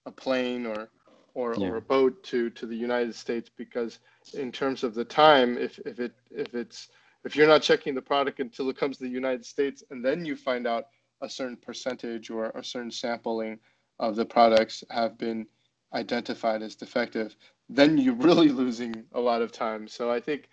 a 0.06 0.10
plane 0.10 0.66
or 0.66 0.88
or, 1.34 1.54
yeah. 1.54 1.68
or 1.68 1.76
a 1.76 1.82
boat 1.82 2.22
to 2.24 2.48
to 2.50 2.66
the 2.66 2.76
United 2.76 3.14
States 3.14 3.50
because 3.54 3.98
in 4.34 4.52
terms 4.52 4.84
of 4.84 4.94
the 4.94 5.04
time 5.04 5.58
if 5.58 5.78
if 5.80 5.98
it 6.00 6.12
if 6.30 6.54
it's 6.54 6.88
if 7.24 7.34
you're 7.34 7.48
not 7.48 7.62
checking 7.62 7.94
the 7.94 8.02
product 8.02 8.40
until 8.40 8.70
it 8.70 8.76
comes 8.76 8.98
to 8.98 9.04
the 9.04 9.10
United 9.10 9.44
States 9.44 9.82
and 9.90 10.04
then 10.04 10.24
you 10.24 10.36
find 10.36 10.66
out 10.66 10.86
a 11.22 11.28
certain 11.28 11.56
percentage 11.56 12.30
or 12.30 12.50
a 12.50 12.62
certain 12.62 12.90
sampling 12.90 13.58
of 13.98 14.16
the 14.16 14.24
products 14.24 14.84
have 14.90 15.16
been 15.18 15.46
identified 15.94 16.62
as 16.62 16.74
defective, 16.74 17.34
then 17.68 17.98
you're 17.98 18.14
really 18.30 18.48
losing 18.48 19.04
a 19.12 19.20
lot 19.20 19.42
of 19.42 19.52
time. 19.52 19.88
So 19.88 20.10
I 20.10 20.20
think 20.20 20.48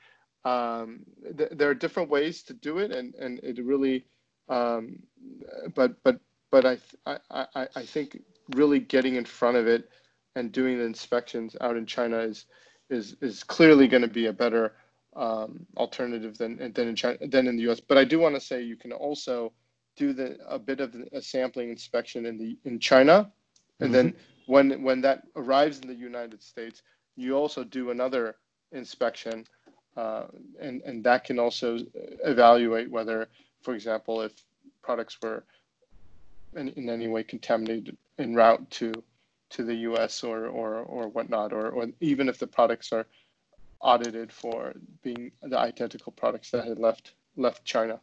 um, 0.45 1.01
th- 1.37 1.51
there 1.53 1.69
are 1.69 1.75
different 1.75 2.09
ways 2.09 2.43
to 2.43 2.53
do 2.53 2.79
it, 2.79 2.91
and 2.91 3.15
and 3.15 3.39
it 3.43 3.63
really, 3.63 4.05
um, 4.49 4.99
but 5.75 6.01
but 6.03 6.19
but 6.51 6.65
I, 6.65 6.77
I 7.05 7.17
I 7.55 7.67
I 7.75 7.83
think 7.83 8.21
really 8.55 8.79
getting 8.79 9.15
in 9.15 9.25
front 9.25 9.57
of 9.57 9.67
it 9.67 9.89
and 10.35 10.51
doing 10.51 10.77
the 10.79 10.83
inspections 10.83 11.55
out 11.61 11.77
in 11.77 11.85
China 11.85 12.17
is 12.19 12.45
is 12.89 13.15
is 13.21 13.43
clearly 13.43 13.87
going 13.87 14.01
to 14.01 14.07
be 14.07 14.27
a 14.27 14.33
better 14.33 14.73
um, 15.15 15.65
alternative 15.77 16.37
than 16.37 16.57
than 16.73 16.87
in 16.87 16.95
China 16.95 17.17
than 17.27 17.47
in 17.47 17.55
the 17.55 17.63
U.S. 17.63 17.79
But 17.79 17.97
I 17.97 18.03
do 18.03 18.19
want 18.19 18.35
to 18.35 18.41
say 18.41 18.61
you 18.61 18.75
can 18.75 18.91
also 18.91 19.53
do 19.95 20.13
the 20.13 20.37
a 20.47 20.59
bit 20.59 20.79
of 20.79 20.95
a 21.11 21.21
sampling 21.21 21.69
inspection 21.69 22.25
in 22.25 22.37
the 22.37 22.57
in 22.65 22.79
China, 22.79 23.31
and 23.79 23.87
mm-hmm. 23.87 23.93
then 23.93 24.13
when 24.47 24.83
when 24.83 25.01
that 25.01 25.23
arrives 25.35 25.79
in 25.79 25.87
the 25.87 25.95
United 25.95 26.41
States, 26.41 26.83
you 27.15 27.35
also 27.35 27.63
do 27.63 27.91
another 27.91 28.35
inspection, 28.71 29.45
uh, 29.97 30.25
and 30.59 30.81
and 30.81 31.03
that 31.03 31.23
can 31.23 31.39
also 31.39 31.79
evaluate 32.25 32.89
whether, 32.89 33.27
for 33.61 33.75
example, 33.75 34.21
if 34.21 34.33
products 34.81 35.17
were 35.21 35.43
in, 36.55 36.69
in 36.69 36.89
any 36.89 37.07
way 37.07 37.23
contaminated 37.23 37.97
en 38.19 38.35
route 38.35 38.69
to 38.69 38.91
to 39.53 39.63
the 39.63 39.75
U.S. 39.89 40.24
or 40.24 40.48
or 40.48 40.79
or 40.81 41.07
whatnot, 41.07 41.53
or 41.53 41.69
or 41.69 41.88
even 42.01 42.27
if 42.27 42.38
the 42.38 42.48
products 42.48 42.91
are 42.91 43.05
audited 43.79 44.31
for 44.31 44.74
being 45.03 45.31
the 45.41 45.57
identical 45.57 46.12
products 46.12 46.51
that 46.51 46.65
had 46.65 46.79
left 46.79 47.13
left 47.38 47.63
China. 47.63 48.00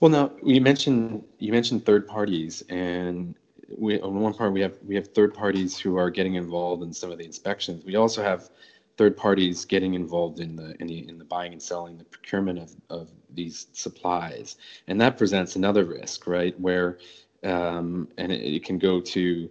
Well, 0.00 0.10
now 0.10 0.32
you 0.42 0.60
mentioned 0.60 1.24
you 1.38 1.52
mentioned 1.52 1.84
third 1.84 2.06
parties, 2.06 2.62
and 2.68 3.34
we 3.76 4.00
on 4.00 4.20
one 4.20 4.34
part 4.34 4.52
we 4.52 4.60
have 4.60 4.76
we 4.86 4.94
have 4.94 5.08
third 5.08 5.34
parties 5.34 5.78
who 5.78 5.96
are 5.96 6.10
getting 6.10 6.34
involved 6.34 6.82
in 6.82 6.92
some 6.92 7.10
of 7.10 7.18
the 7.18 7.24
inspections. 7.24 7.84
We 7.84 7.96
also 7.96 8.22
have 8.22 8.50
third 8.96 9.16
parties 9.16 9.64
getting 9.64 9.94
involved 9.94 10.40
in 10.40 10.56
the 10.56 10.76
in 10.80 10.86
the 10.86 11.08
in 11.08 11.18
the 11.18 11.24
buying 11.24 11.52
and 11.52 11.62
selling, 11.62 11.96
the 11.96 12.04
procurement 12.04 12.58
of 12.58 12.74
of 12.90 13.10
these 13.30 13.68
supplies, 13.72 14.56
and 14.88 15.00
that 15.00 15.16
presents 15.16 15.56
another 15.56 15.84
risk, 15.84 16.26
right? 16.26 16.58
Where 16.60 16.98
um, 17.44 18.08
and 18.16 18.32
it, 18.32 18.40
it, 18.40 18.64
can 18.64 18.78
go 18.78 19.00
to 19.00 19.50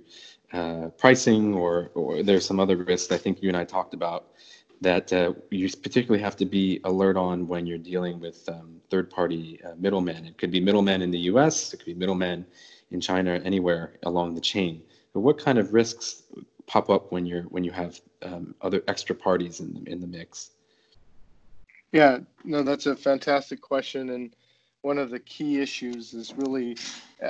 uh, 0.53 0.89
pricing 0.97 1.53
or 1.53 1.91
or 1.95 2.23
there's 2.23 2.45
some 2.45 2.59
other 2.59 2.77
risks 2.77 3.11
I 3.11 3.17
think 3.17 3.41
you 3.41 3.49
and 3.49 3.57
I 3.57 3.63
talked 3.63 3.93
about 3.93 4.27
that 4.81 5.11
uh, 5.13 5.33
you 5.49 5.69
particularly 5.81 6.21
have 6.21 6.35
to 6.37 6.45
be 6.45 6.79
alert 6.83 7.17
on 7.17 7.47
when 7.47 7.65
you're 7.65 7.77
dealing 7.77 8.19
with 8.19 8.47
um, 8.49 8.81
third-party 8.89 9.61
uh, 9.65 9.75
middlemen. 9.77 10.25
It 10.25 10.37
could 10.37 10.51
be 10.51 10.59
middlemen 10.59 11.01
in 11.01 11.09
the 11.09 11.19
U.S. 11.19 11.73
It 11.73 11.77
could 11.77 11.85
be 11.85 11.93
middlemen 11.93 12.45
in 12.91 12.99
China, 12.99 13.41
anywhere 13.43 13.93
along 14.03 14.35
the 14.35 14.41
chain. 14.41 14.83
But 15.13 15.21
what 15.21 15.37
kind 15.37 15.57
of 15.57 15.73
risks 15.73 16.23
pop 16.67 16.89
up 16.89 17.11
when 17.11 17.25
you're 17.25 17.43
when 17.43 17.63
you 17.63 17.71
have 17.71 17.99
um, 18.21 18.55
other 18.61 18.83
extra 18.87 19.15
parties 19.15 19.59
in 19.59 19.73
the, 19.73 19.91
in 19.91 19.99
the 19.99 20.07
mix? 20.07 20.51
Yeah, 21.91 22.19
no, 22.43 22.63
that's 22.63 22.85
a 22.85 22.95
fantastic 22.95 23.61
question, 23.61 24.09
and 24.09 24.35
one 24.83 24.97
of 24.97 25.09
the 25.09 25.19
key 25.19 25.59
issues 25.59 26.13
is 26.13 26.33
really 26.37 26.77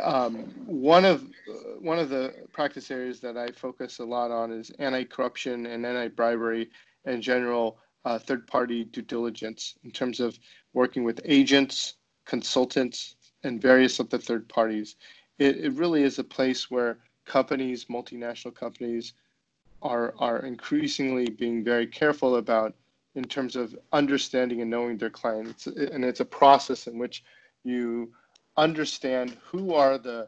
um, 0.02 0.36
one 0.66 1.06
of 1.06 1.24
uh, 1.24 1.54
one 1.80 1.98
of 1.98 2.10
the 2.10 2.34
practice 2.52 2.92
areas 2.92 3.20
that 3.22 3.38
I 3.38 3.48
focus 3.52 4.00
a 4.00 4.06
lot 4.06 4.30
on 4.32 4.52
is 4.52 4.72
anti-corruption 4.80 5.66
and 5.66 5.86
anti-bribery 5.86 6.70
and 7.06 7.24
general 7.24 7.80
uh, 8.06 8.20
third-party 8.20 8.86
due 8.86 9.02
diligence 9.02 9.76
in 9.84 9.92
terms 9.92 10.20
of 10.20 10.38
working 10.74 11.04
with 11.04 11.22
agents, 11.26 11.96
consultants, 12.26 13.16
and 13.44 13.62
various 13.62 14.00
other 14.00 14.18
third 14.18 14.48
parties 14.50 14.98
it, 15.40 15.58
it 15.58 15.74
really 15.74 16.04
is 16.04 16.20
a 16.20 16.24
place 16.24 16.70
where 16.70 17.00
companies, 17.26 17.86
multinational 17.86 18.54
companies, 18.54 19.14
are 19.82 20.14
are 20.18 20.40
increasingly 20.46 21.30
being 21.30 21.64
very 21.64 21.88
careful 21.88 22.38
about 22.38 22.74
in 23.16 23.24
terms 23.24 23.56
of 23.56 23.76
understanding 23.92 24.62
and 24.62 24.72
knowing 24.72 24.98
their 24.98 25.10
clients. 25.10 25.68
And 25.68 26.06
it's 26.06 26.22
a 26.22 26.26
process 26.26 26.88
in 26.88 26.98
which 26.98 27.24
you 27.64 28.12
understand 28.58 29.38
who 29.44 29.74
are 29.74 29.98
the 29.98 30.28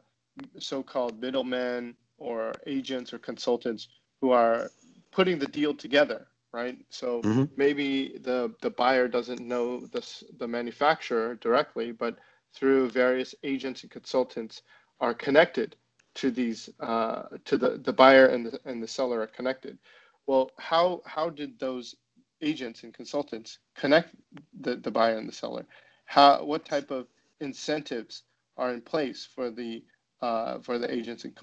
so-called 0.59 1.19
middlemen 1.19 1.95
or 2.17 2.53
agents 2.65 3.13
or 3.13 3.19
consultants 3.19 3.87
who 4.21 4.31
are 4.31 4.69
putting 5.11 5.37
the 5.37 5.47
deal 5.47 5.73
together 5.73 6.27
right 6.51 6.77
so 6.89 7.21
mm-hmm. 7.21 7.43
maybe 7.55 8.17
the 8.23 8.53
the 8.61 8.69
buyer 8.69 9.07
doesn't 9.07 9.41
know 9.41 9.79
the, 9.87 10.23
the 10.39 10.47
manufacturer 10.47 11.35
directly 11.35 11.91
but 11.91 12.17
through 12.53 12.89
various 12.89 13.35
agents 13.43 13.83
and 13.83 13.91
consultants 13.91 14.61
are 14.99 15.13
connected 15.13 15.75
to 16.15 16.31
these 16.31 16.69
uh, 16.79 17.23
to 17.43 17.57
the 17.57 17.81
the 17.83 17.93
buyer 17.93 18.27
and 18.27 18.45
the 18.47 18.59
and 18.65 18.81
the 18.81 18.87
seller 18.87 19.21
are 19.21 19.27
connected. 19.27 19.77
Well, 20.25 20.49
how 20.57 21.01
how 21.05 21.29
did 21.29 21.59
those 21.59 21.95
agents 22.41 22.83
and 22.83 22.93
consultants 22.93 23.59
connect 23.75 24.15
the, 24.59 24.77
the 24.77 24.91
buyer 24.91 25.17
and 25.17 25.27
the 25.27 25.33
seller? 25.33 25.65
How 26.05 26.43
what 26.43 26.65
type 26.65 26.89
of 26.89 27.07
incentives 27.39 28.23
are 28.57 28.73
in 28.73 28.81
place 28.81 29.27
for 29.33 29.49
the 29.49 29.83
uh, 30.21 30.59
for 30.59 30.77
the 30.77 30.91
agents 30.91 31.25
and 31.25 31.35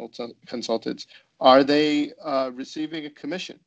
consultants? 0.46 1.06
Are 1.40 1.62
they 1.62 2.12
uh, 2.24 2.50
receiving 2.54 3.06
a 3.06 3.10
commission? 3.10 3.60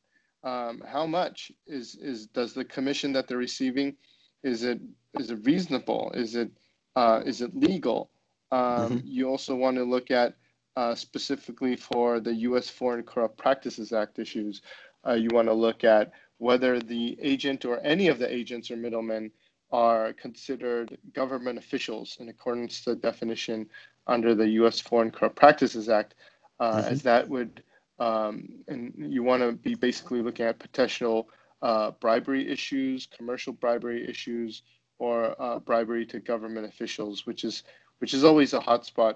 Um, 0.44 0.82
how 0.86 1.06
much 1.06 1.52
is 1.66 1.96
is 1.96 2.26
does 2.26 2.52
the 2.52 2.64
commission 2.64 3.12
that 3.12 3.28
they're 3.28 3.38
receiving? 3.38 3.96
Is 4.42 4.62
it 4.62 4.80
is 5.18 5.30
it 5.30 5.44
reasonable? 5.44 6.12
Is 6.14 6.34
it 6.34 6.50
uh, 6.94 7.22
is 7.24 7.40
it 7.40 7.54
legal? 7.54 8.10
Um, 8.52 8.60
mm-hmm. 8.60 8.98
You 9.04 9.28
also 9.28 9.54
want 9.54 9.76
to 9.76 9.84
look 9.84 10.10
at 10.10 10.34
uh, 10.76 10.94
specifically 10.94 11.76
for 11.76 12.20
the 12.20 12.34
U.S. 12.34 12.68
Foreign 12.68 13.02
Corrupt 13.02 13.36
Practices 13.36 13.92
Act 13.92 14.18
issues. 14.18 14.62
Uh, 15.06 15.14
you 15.14 15.28
want 15.32 15.48
to 15.48 15.54
look 15.54 15.84
at 15.84 16.12
whether 16.38 16.78
the 16.78 17.16
agent 17.20 17.64
or 17.64 17.80
any 17.82 18.08
of 18.08 18.18
the 18.18 18.32
agents 18.32 18.70
or 18.70 18.76
middlemen 18.76 19.30
are 19.72 20.12
considered 20.12 20.96
government 21.12 21.58
officials 21.58 22.16
in 22.20 22.28
accordance 22.28 22.82
to 22.82 22.90
the 22.90 22.96
definition 22.96 23.68
under 24.06 24.34
the 24.34 24.48
U.S. 24.50 24.80
Foreign 24.80 25.10
Corrupt 25.10 25.36
Practices 25.36 25.88
Act, 25.88 26.14
uh, 26.60 26.76
mm-hmm. 26.76 26.92
as 26.92 27.02
that 27.02 27.28
would, 27.28 27.62
um, 27.98 28.48
and 28.68 28.92
you 28.96 29.22
want 29.22 29.42
to 29.42 29.52
be 29.52 29.74
basically 29.74 30.22
looking 30.22 30.46
at 30.46 30.58
potential 30.58 31.28
uh, 31.62 31.90
bribery 31.92 32.48
issues, 32.48 33.06
commercial 33.06 33.52
bribery 33.52 34.08
issues, 34.08 34.62
or 34.98 35.34
uh, 35.40 35.58
bribery 35.58 36.06
to 36.06 36.20
government 36.20 36.66
officials, 36.66 37.26
which 37.26 37.44
is 37.44 37.64
which 37.98 38.14
is 38.14 38.24
always 38.24 38.52
a 38.52 38.60
hotspot 38.60 39.14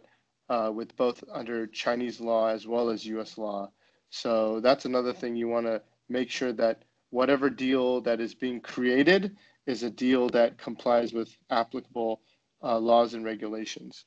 uh, 0.49 0.71
with 0.73 0.97
both 0.97 1.23
under 1.33 1.67
Chinese 1.67 2.21
law 2.21 2.49
as 2.49 2.67
well 2.67 2.91
as 2.91 3.07
U.S. 3.07 3.39
law. 3.39 3.71
So 4.09 4.61
that's 4.61 4.87
another 4.87 5.13
thing 5.13 5.37
you 5.37 5.49
want 5.49 5.67
to 5.67 5.83
make 6.09 6.31
sure 6.31 6.53
that 6.55 6.83
whatever 7.11 7.51
deal 7.51 8.01
that 8.01 8.21
is 8.21 8.35
being 8.35 8.61
created 8.61 9.37
is 9.67 9.83
a 9.83 9.91
deal 9.91 10.29
that 10.31 10.59
complies 10.59 11.13
with 11.13 11.37
applicable 11.51 12.21
uh, 12.63 12.79
laws 12.79 13.15
and 13.15 13.25
regulations. 13.25 14.05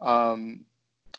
Um, 0.00 0.64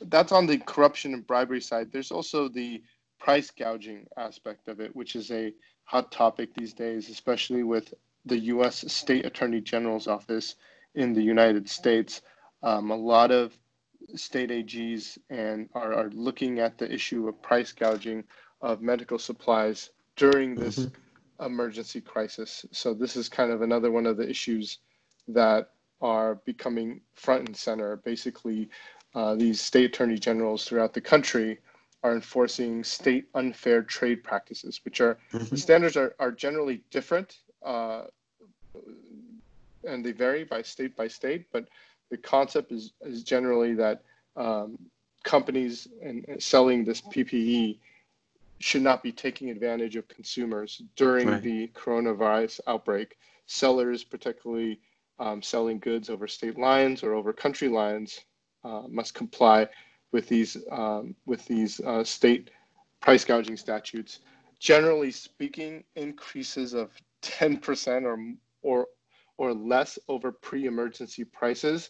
that's 0.02 0.32
on 0.32 0.46
the 0.46 0.58
corruption 0.58 1.14
and 1.14 1.26
bribery 1.26 1.62
side. 1.62 1.92
There's 1.92 2.12
also 2.12 2.48
the 2.50 2.84
price 3.20 3.52
gouging 3.52 4.08
aspect 4.18 4.68
of 4.68 4.80
it, 4.80 4.96
which 4.96 5.16
is 5.16 5.32
a 5.32 5.54
hot 5.86 6.12
topic 6.12 6.54
these 6.54 6.74
days, 6.74 7.10
especially 7.10 7.64
with 7.64 7.94
the 8.26 8.40
U.S. 8.40 8.92
State 8.92 9.26
Attorney 9.26 9.62
General's 9.62 10.08
office 10.08 10.56
in 10.96 11.14
the 11.14 11.22
United 11.22 11.70
States. 11.70 12.22
Um, 12.64 12.92
a 12.92 12.96
lot 12.96 13.32
of 13.32 13.58
state 14.16 14.50
AGs 14.50 15.18
and 15.30 15.70
are, 15.74 15.94
are 15.94 16.10
looking 16.10 16.60
at 16.60 16.78
the 16.78 16.92
issue 16.92 17.28
of 17.28 17.42
price 17.42 17.72
gouging 17.72 18.24
of 18.62 18.82
medical 18.82 19.20
supplies 19.20 19.92
during 20.16 20.56
this 20.56 20.80
mm-hmm. 20.80 21.02
Emergency 21.40 22.02
crisis. 22.02 22.66
So 22.72 22.94
this 22.94 23.16
is 23.16 23.30
kind 23.30 23.52
of 23.52 23.62
another 23.62 23.92
one 23.92 24.06
of 24.06 24.18
the 24.18 24.30
issues 24.30 24.80
that 25.28 25.72
are 26.02 26.36
becoming 26.46 27.02
front 27.14 27.48
and 27.48 27.56
center. 27.56 27.98
Basically, 27.98 28.70
uh, 29.14 29.36
these 29.36 29.62
state 29.62 29.86
attorney 29.86 30.18
generals 30.18 30.66
throughout 30.66 30.94
the 30.94 31.02
country 31.02 31.60
are 32.04 32.14
enforcing 32.14 32.84
state 32.84 33.28
unfair 33.34 33.82
trade 33.82 34.24
practices, 34.24 34.82
which 34.86 35.02
are 35.02 35.18
mm-hmm. 35.34 35.46
the 35.46 35.58
standards 35.58 35.98
are, 35.98 36.14
are 36.20 36.32
generally 36.32 36.82
different 36.92 37.40
uh, 37.64 38.04
and 39.86 40.06
they 40.06 40.12
vary 40.12 40.44
by 40.44 40.62
state 40.62 40.96
by 40.96 41.08
state, 41.08 41.46
but 41.52 41.68
the 42.10 42.18
concept 42.18 42.72
is, 42.72 42.94
is 43.02 43.24
generally 43.24 43.74
that 43.74 44.04
um, 44.36 44.78
companies 45.24 45.88
and, 46.04 46.26
and, 46.28 46.42
selling 46.42 46.84
this 46.84 47.02
PPE 47.02 47.78
should 48.60 48.82
not 48.82 49.04
be 49.04 49.12
taking 49.12 49.50
advantage 49.50 49.96
of 49.96 50.08
consumers 50.08 50.82
during 50.96 51.28
right. 51.28 51.44
the 51.44 51.68
coronavirus 51.70 52.60
outbreak. 52.68 53.18
Sellers, 53.48 54.04
particularly 54.04 54.80
um, 55.20 55.42
selling 55.42 55.80
goods 55.80 56.10
over 56.10 56.28
state 56.28 56.58
lines 56.58 57.04
or 57.04 57.14
over 57.14 57.32
country 57.32 57.68
lines, 57.68 58.22
uh, 58.64 58.84
must 58.90 59.14
comply 59.14 59.68
with 60.12 60.28
these 60.28 60.58
um, 60.72 61.16
with 61.26 61.46
these 61.46 61.80
uh, 61.82 62.04
state 62.04 62.50
price 63.02 63.24
gouging 63.24 63.58
statutes. 63.58 64.20
Generally 64.60 65.12
speaking, 65.12 65.84
increases 65.96 66.74
of 66.74 66.92
10% 67.22 68.04
or 68.04 68.18
or 68.62 68.88
or 69.38 69.54
less 69.54 70.00
over 70.08 70.32
pre-emergency 70.32 71.26
prices, 71.26 71.90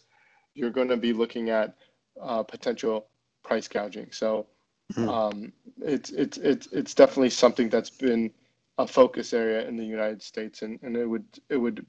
you're 0.54 0.70
going 0.70 0.88
to 0.88 0.96
be 0.96 1.12
looking 1.12 1.48
at 1.48 1.76
uh, 2.20 2.42
potential 2.42 3.06
price 3.44 3.68
gouging. 3.68 4.10
So 4.10 4.48
mm-hmm. 4.92 5.08
um, 5.08 5.52
it's 5.82 6.10
it's 6.10 6.38
it's 6.38 6.66
it's 6.72 6.94
definitely 6.94 7.30
something 7.30 7.68
that's 7.68 7.90
been 7.90 8.30
a 8.78 8.86
focus 8.86 9.32
area 9.32 9.66
in 9.66 9.76
the 9.76 9.84
United 9.84 10.22
States, 10.22 10.62
and, 10.62 10.78
and 10.82 10.96
it 10.96 11.06
would 11.06 11.24
it 11.48 11.56
would 11.56 11.84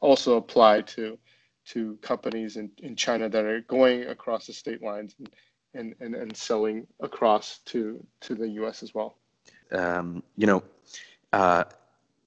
also 0.00 0.36
apply 0.36 0.82
to 0.82 1.18
to 1.66 1.98
companies 2.00 2.56
in, 2.56 2.70
in 2.78 2.96
China 2.96 3.28
that 3.28 3.44
are 3.44 3.60
going 3.62 4.04
across 4.04 4.46
the 4.46 4.52
state 4.54 4.82
lines 4.82 5.14
and, 5.18 5.28
and, 5.74 5.94
and, 6.00 6.14
and 6.14 6.34
selling 6.36 6.86
across 7.00 7.58
to 7.66 8.04
to 8.20 8.34
the 8.34 8.48
U.S. 8.60 8.82
as 8.82 8.94
well. 8.94 9.16
Um, 9.72 10.22
you 10.36 10.46
know, 10.46 10.62
uh, 11.32 11.64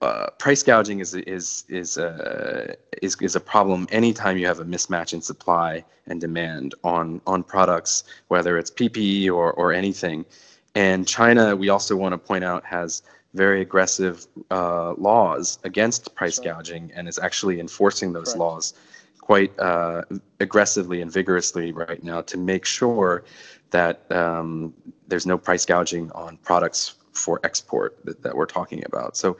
uh, 0.02 0.30
price 0.40 0.64
gouging 0.64 1.00
is 1.00 1.14
is 1.14 1.64
is 1.70 1.98
a 1.98 2.72
uh, 2.72 2.74
is, 3.02 3.16
is 3.22 3.36
a 3.36 3.40
problem 3.40 3.88
anytime 3.92 4.38
you 4.38 4.48
have 4.48 4.60
a 4.60 4.66
mismatch 4.66 5.14
in 5.14 5.22
supply 5.22 5.84
and 6.08 6.20
demand 6.20 6.74
on 6.84 7.22
on 7.28 7.44
products, 7.44 8.04
whether 8.28 8.58
it's 8.58 8.72
PPE 8.72 9.30
or 9.30 9.54
or 9.54 9.74
anything. 9.74 10.26
And 10.74 11.08
China, 11.08 11.56
we 11.56 11.70
also 11.70 11.96
want 11.96 12.14
to 12.14 12.18
point 12.18 12.44
out, 12.44 12.64
has 12.66 13.04
very 13.34 13.62
aggressive 13.62 14.26
uh, 14.50 14.94
laws 14.94 15.60
against 15.64 16.14
price 16.16 16.36
sure. 16.36 16.46
gouging 16.46 16.92
and 16.96 17.08
is 17.08 17.20
actually 17.20 17.60
enforcing 17.60 18.14
those 18.14 18.34
Correct. 18.34 18.40
laws 18.40 18.74
quite 19.20 19.58
uh, 19.60 20.02
aggressively 20.40 21.02
and 21.02 21.12
vigorously 21.12 21.72
right 21.72 22.04
now 22.04 22.22
to 22.22 22.38
make 22.38 22.66
sure 22.66 23.24
that 23.70 24.12
um, 24.12 24.74
there's 25.08 25.26
no 25.26 25.38
price 25.38 25.66
gouging 25.66 26.12
on 26.12 26.38
products 26.38 26.96
for 27.14 27.40
export 27.44 27.98
that, 28.06 28.22
that 28.24 28.36
we're 28.36 28.46
talking 28.46 28.84
about. 28.86 29.16
So 29.16 29.38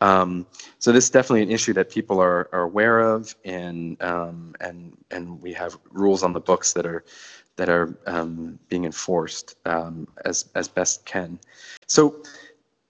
um, 0.00 0.46
so 0.78 0.92
this 0.92 1.04
is 1.04 1.10
definitely 1.10 1.42
an 1.42 1.50
issue 1.50 1.72
that 1.74 1.90
people 1.90 2.20
are, 2.20 2.48
are 2.52 2.62
aware 2.62 3.00
of, 3.00 3.34
and 3.44 4.00
um, 4.02 4.54
and 4.60 4.96
and 5.10 5.40
we 5.42 5.52
have 5.52 5.78
rules 5.90 6.22
on 6.22 6.32
the 6.32 6.40
books 6.40 6.72
that 6.72 6.86
are 6.86 7.04
that 7.56 7.68
are 7.68 7.98
um, 8.06 8.58
being 8.68 8.84
enforced 8.84 9.56
um, 9.66 10.08
as 10.24 10.48
as 10.54 10.68
best 10.68 11.04
can. 11.04 11.38
So 11.86 12.22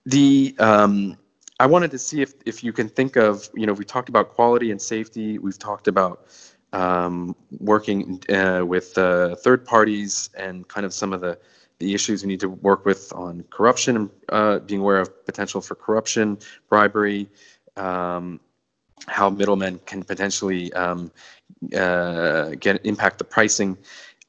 the 0.05 0.55
um, 0.59 1.17
I 1.59 1.65
wanted 1.65 1.91
to 1.91 1.99
see 1.99 2.21
if 2.21 2.33
if 2.45 2.63
you 2.63 2.71
can 2.71 2.87
think 2.87 3.17
of 3.17 3.49
you 3.53 3.65
know 3.65 3.73
we 3.73 3.83
talked 3.83 4.07
about 4.07 4.29
quality 4.29 4.71
and 4.71 4.81
safety. 4.81 5.37
We've 5.37 5.59
talked 5.59 5.89
about 5.89 6.27
um, 6.71 7.35
working 7.59 8.23
uh, 8.29 8.63
with 8.65 8.97
uh, 8.97 9.35
third 9.35 9.65
parties 9.65 10.29
and 10.37 10.65
kind 10.69 10.85
of 10.85 10.93
some 10.93 11.11
of 11.11 11.19
the 11.19 11.37
the 11.81 11.93
issues 11.95 12.23
we 12.23 12.27
need 12.27 12.39
to 12.39 12.49
work 12.49 12.85
with 12.85 13.11
on 13.13 13.43
corruption, 13.49 14.09
uh, 14.29 14.59
being 14.59 14.81
aware 14.81 15.01
of 15.01 15.25
potential 15.25 15.59
for 15.61 15.73
corruption, 15.73 16.37
bribery, 16.69 17.27
um, 17.75 18.39
how 19.07 19.29
middlemen 19.29 19.79
can 19.87 20.03
potentially 20.03 20.71
um, 20.73 21.11
uh, 21.75 22.51
get 22.59 22.85
impact 22.85 23.17
the 23.17 23.23
pricing. 23.23 23.75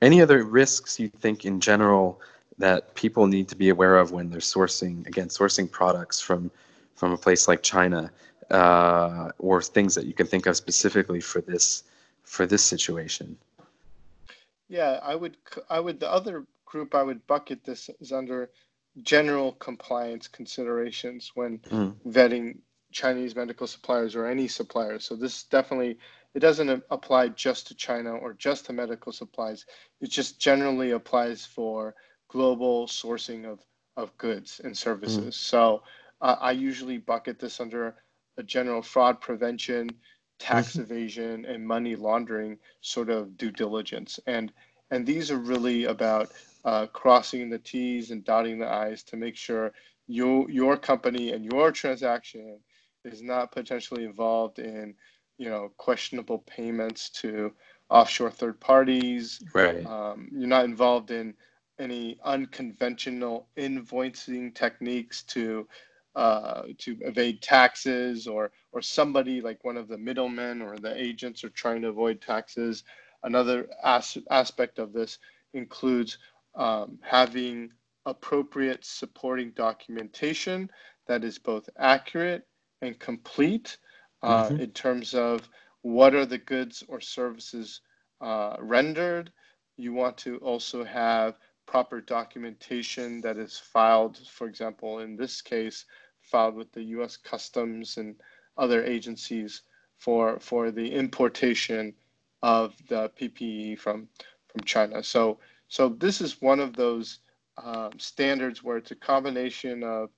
Any 0.00 0.22
other 0.22 0.44
risks 0.44 0.98
you 0.98 1.08
think 1.08 1.44
in 1.44 1.60
general 1.60 2.20
that 2.56 2.94
people 2.94 3.26
need 3.26 3.48
to 3.48 3.56
be 3.56 3.68
aware 3.68 3.96
of 3.96 4.12
when 4.12 4.30
they're 4.30 4.40
sourcing 4.40 5.06
again 5.06 5.28
sourcing 5.28 5.70
products 5.70 6.20
from 6.20 6.50
from 6.94 7.12
a 7.12 7.16
place 7.16 7.48
like 7.48 7.62
China, 7.62 8.10
uh, 8.50 9.30
or 9.38 9.60
things 9.60 9.94
that 9.94 10.06
you 10.06 10.14
can 10.14 10.26
think 10.26 10.46
of 10.46 10.56
specifically 10.56 11.20
for 11.20 11.40
this 11.42 11.84
for 12.24 12.46
this 12.46 12.64
situation? 12.64 13.36
Yeah, 14.68 15.00
I 15.02 15.14
would 15.14 15.36
I 15.68 15.80
would 15.80 16.00
the 16.00 16.10
other 16.10 16.46
group 16.72 16.94
I 16.94 17.02
would 17.02 17.26
bucket 17.26 17.64
this 17.64 17.90
is 18.00 18.12
under 18.12 18.50
general 19.02 19.52
compliance 19.52 20.26
considerations 20.26 21.30
when 21.34 21.58
mm. 21.58 21.94
vetting 22.06 22.58
Chinese 22.92 23.36
medical 23.36 23.66
suppliers 23.66 24.16
or 24.16 24.26
any 24.26 24.48
suppliers. 24.48 25.04
So 25.04 25.14
this 25.14 25.44
definitely 25.44 25.98
it 26.34 26.40
doesn't 26.40 26.82
apply 26.90 27.28
just 27.28 27.66
to 27.66 27.74
China 27.74 28.12
or 28.14 28.32
just 28.32 28.64
to 28.66 28.72
medical 28.72 29.12
supplies. 29.12 29.66
It 30.00 30.10
just 30.10 30.40
generally 30.40 30.92
applies 30.92 31.44
for 31.44 31.94
global 32.28 32.86
sourcing 32.86 33.44
of 33.44 33.60
of 33.98 34.16
goods 34.16 34.60
and 34.64 34.76
services. 34.76 35.36
Mm. 35.36 35.44
So 35.52 35.82
uh, 36.22 36.36
I 36.40 36.52
usually 36.52 36.96
bucket 36.96 37.38
this 37.38 37.60
under 37.60 37.96
a 38.38 38.42
general 38.42 38.80
fraud 38.80 39.20
prevention, 39.20 39.90
tax 40.38 40.72
mm-hmm. 40.72 40.82
evasion, 40.82 41.44
and 41.44 41.66
money 41.66 41.96
laundering 41.96 42.58
sort 42.80 43.10
of 43.10 43.36
due 43.36 43.50
diligence. 43.50 44.18
And 44.26 44.50
and 44.90 45.06
these 45.06 45.30
are 45.30 45.38
really 45.38 45.84
about 45.84 46.30
uh, 46.64 46.86
crossing 46.86 47.50
the 47.50 47.58
T's 47.58 48.10
and 48.10 48.24
dotting 48.24 48.58
the 48.58 48.68
I's 48.68 49.02
to 49.04 49.16
make 49.16 49.36
sure 49.36 49.72
your 50.06 50.50
your 50.50 50.76
company 50.76 51.32
and 51.32 51.44
your 51.44 51.72
transaction 51.72 52.58
is 53.04 53.22
not 53.22 53.52
potentially 53.52 54.04
involved 54.04 54.58
in 54.58 54.94
you 55.38 55.48
know 55.48 55.72
questionable 55.76 56.38
payments 56.38 57.10
to 57.10 57.52
offshore 57.90 58.30
third 58.30 58.60
parties. 58.60 59.40
Right. 59.54 59.84
Um, 59.86 60.28
you're 60.32 60.48
not 60.48 60.64
involved 60.64 61.10
in 61.10 61.34
any 61.78 62.18
unconventional 62.24 63.48
invoicing 63.56 64.54
techniques 64.54 65.22
to 65.24 65.66
uh, 66.14 66.62
to 66.78 66.96
evade 67.00 67.40
taxes 67.42 68.26
or 68.26 68.52
or 68.72 68.82
somebody 68.82 69.40
like 69.40 69.64
one 69.64 69.76
of 69.76 69.88
the 69.88 69.98
middlemen 69.98 70.62
or 70.62 70.76
the 70.78 70.94
agents 71.00 71.42
are 71.44 71.50
trying 71.50 71.82
to 71.82 71.88
avoid 71.88 72.20
taxes. 72.20 72.84
Another 73.24 73.68
as- 73.84 74.18
aspect 74.30 74.78
of 74.78 74.92
this 74.92 75.18
includes 75.54 76.18
um, 76.54 76.98
having 77.02 77.70
appropriate 78.06 78.84
supporting 78.84 79.50
documentation 79.52 80.70
that 81.06 81.24
is 81.24 81.38
both 81.38 81.68
accurate 81.78 82.46
and 82.80 82.98
complete 82.98 83.76
uh, 84.22 84.44
mm-hmm. 84.48 84.60
in 84.60 84.70
terms 84.70 85.14
of 85.14 85.48
what 85.82 86.14
are 86.14 86.26
the 86.26 86.38
goods 86.38 86.82
or 86.88 87.00
services 87.00 87.80
uh, 88.20 88.56
rendered. 88.60 89.32
You 89.76 89.92
want 89.92 90.16
to 90.18 90.36
also 90.38 90.84
have 90.84 91.38
proper 91.66 92.00
documentation 92.00 93.20
that 93.22 93.38
is 93.38 93.58
filed, 93.58 94.18
for 94.28 94.46
example, 94.46 95.00
in 95.00 95.16
this 95.16 95.40
case, 95.40 95.86
filed 96.20 96.54
with 96.54 96.70
the 96.72 96.82
US 96.96 97.16
Customs 97.16 97.96
and 97.96 98.14
other 98.56 98.84
agencies 98.84 99.62
for, 99.98 100.38
for 100.40 100.70
the 100.70 100.92
importation 100.92 101.94
of 102.42 102.74
the 102.88 103.10
PPE 103.20 103.78
from, 103.78 104.08
from 104.48 104.64
China. 104.64 105.02
So 105.02 105.38
so 105.72 105.88
this 105.88 106.20
is 106.20 106.42
one 106.42 106.60
of 106.60 106.76
those 106.76 107.20
um, 107.56 107.92
standards 107.98 108.62
where 108.62 108.76
it's 108.76 108.90
a 108.90 108.94
combination 108.94 109.82
of 109.82 110.10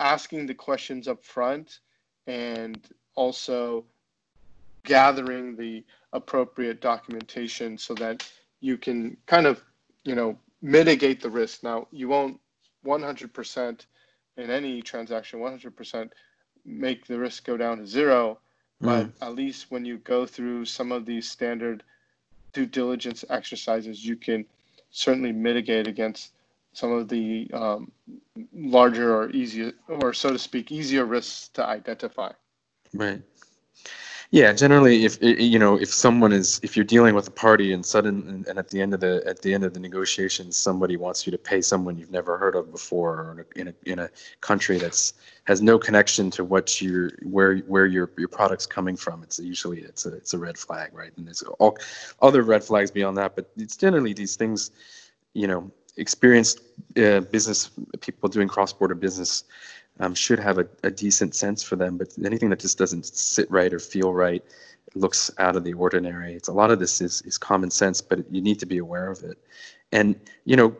asking 0.00 0.48
the 0.48 0.54
questions 0.54 1.06
up 1.06 1.24
front 1.24 1.78
and 2.26 2.76
also 3.14 3.84
gathering 4.82 5.54
the 5.54 5.84
appropriate 6.12 6.80
documentation 6.80 7.78
so 7.78 7.94
that 7.94 8.28
you 8.58 8.76
can 8.76 9.16
kind 9.26 9.46
of, 9.46 9.62
you 10.02 10.16
know, 10.16 10.36
mitigate 10.60 11.22
the 11.22 11.30
risk. 11.30 11.62
Now, 11.62 11.86
you 11.92 12.08
won't 12.08 12.40
100% 12.84 13.86
in 14.38 14.50
any 14.50 14.82
transaction, 14.82 15.38
100% 15.38 16.10
make 16.64 17.06
the 17.06 17.16
risk 17.16 17.44
go 17.44 17.56
down 17.56 17.78
to 17.78 17.86
zero, 17.86 18.40
but 18.80 19.06
mm. 19.06 19.12
at 19.22 19.36
least 19.36 19.70
when 19.70 19.84
you 19.84 19.98
go 19.98 20.26
through 20.26 20.64
some 20.64 20.90
of 20.90 21.06
these 21.06 21.30
standard 21.30 21.84
due 22.52 22.66
diligence 22.66 23.24
exercises, 23.30 24.04
you 24.04 24.16
can 24.16 24.44
certainly 24.90 25.32
mitigate 25.32 25.86
against 25.86 26.32
some 26.72 26.92
of 26.92 27.08
the 27.08 27.50
um, 27.52 27.90
larger 28.54 29.14
or 29.14 29.30
easier, 29.30 29.72
or 29.88 30.12
so 30.12 30.30
to 30.32 30.38
speak, 30.38 30.70
easier 30.70 31.04
risks 31.04 31.48
to 31.48 31.64
identify. 31.64 32.32
Right. 32.94 33.22
Yeah, 34.32 34.52
generally, 34.52 35.04
if 35.04 35.18
you 35.20 35.58
know, 35.58 35.74
if 35.76 35.92
someone 35.92 36.32
is, 36.32 36.60
if 36.62 36.76
you're 36.76 36.84
dealing 36.84 37.16
with 37.16 37.26
a 37.26 37.32
party 37.32 37.72
and 37.72 37.84
sudden, 37.84 38.44
and, 38.48 38.58
at 38.60 38.68
the 38.68 38.80
end 38.80 38.94
of 38.94 39.00
the 39.00 39.24
at 39.26 39.42
the 39.42 39.52
end 39.52 39.64
of 39.64 39.74
the 39.74 39.80
negotiations, 39.80 40.56
somebody 40.56 40.96
wants 40.96 41.26
you 41.26 41.32
to 41.32 41.38
pay 41.38 41.60
someone 41.60 41.98
you've 41.98 42.12
never 42.12 42.38
heard 42.38 42.54
of 42.54 42.70
before, 42.70 43.14
or 43.14 43.46
in 43.56 43.68
a 43.68 43.74
in 43.86 43.98
a 43.98 44.08
country 44.40 44.78
that's 44.78 45.14
has 45.44 45.60
no 45.60 45.80
connection 45.80 46.30
to 46.30 46.44
what 46.44 46.80
your 46.80 47.10
where 47.24 47.56
where 47.66 47.86
your 47.86 48.12
your 48.18 48.28
product's 48.28 48.66
coming 48.66 48.96
from, 48.96 49.24
it's 49.24 49.40
usually 49.40 49.80
it's 49.80 50.06
a 50.06 50.14
it's 50.14 50.32
a 50.32 50.38
red 50.38 50.56
flag, 50.56 50.90
right? 50.94 51.10
And 51.16 51.26
there's 51.26 51.42
all 51.58 51.76
other 52.22 52.44
red 52.44 52.62
flags 52.62 52.92
beyond 52.92 53.16
that, 53.16 53.34
but 53.34 53.50
it's 53.56 53.76
generally 53.76 54.12
these 54.12 54.36
things, 54.36 54.70
you 55.34 55.48
know, 55.48 55.68
experienced 55.96 56.60
uh, 56.96 57.20
business 57.20 57.70
people 58.00 58.28
doing 58.28 58.46
cross 58.46 58.72
border 58.72 58.94
business 58.94 59.42
um, 60.00 60.14
should 60.14 60.38
have 60.40 60.58
a, 60.58 60.66
a 60.82 60.90
decent 60.90 61.34
sense 61.34 61.62
for 61.62 61.76
them. 61.76 61.96
But 61.96 62.14
anything 62.24 62.50
that 62.50 62.58
just 62.58 62.78
doesn't 62.78 63.06
sit 63.06 63.48
right 63.50 63.72
or 63.72 63.78
feel 63.78 64.12
right 64.12 64.42
looks 64.94 65.30
out 65.38 65.54
of 65.54 65.62
the 65.62 65.74
ordinary. 65.74 66.34
It's 66.34 66.48
a 66.48 66.52
lot 66.52 66.70
of 66.70 66.80
this 66.80 67.00
is 67.00 67.22
is 67.22 67.38
common 67.38 67.70
sense, 67.70 68.00
but 68.00 68.24
you 68.32 68.40
need 68.40 68.58
to 68.60 68.66
be 68.66 68.78
aware 68.78 69.10
of 69.10 69.22
it. 69.22 69.38
And 69.92 70.18
you 70.44 70.56
know, 70.56 70.74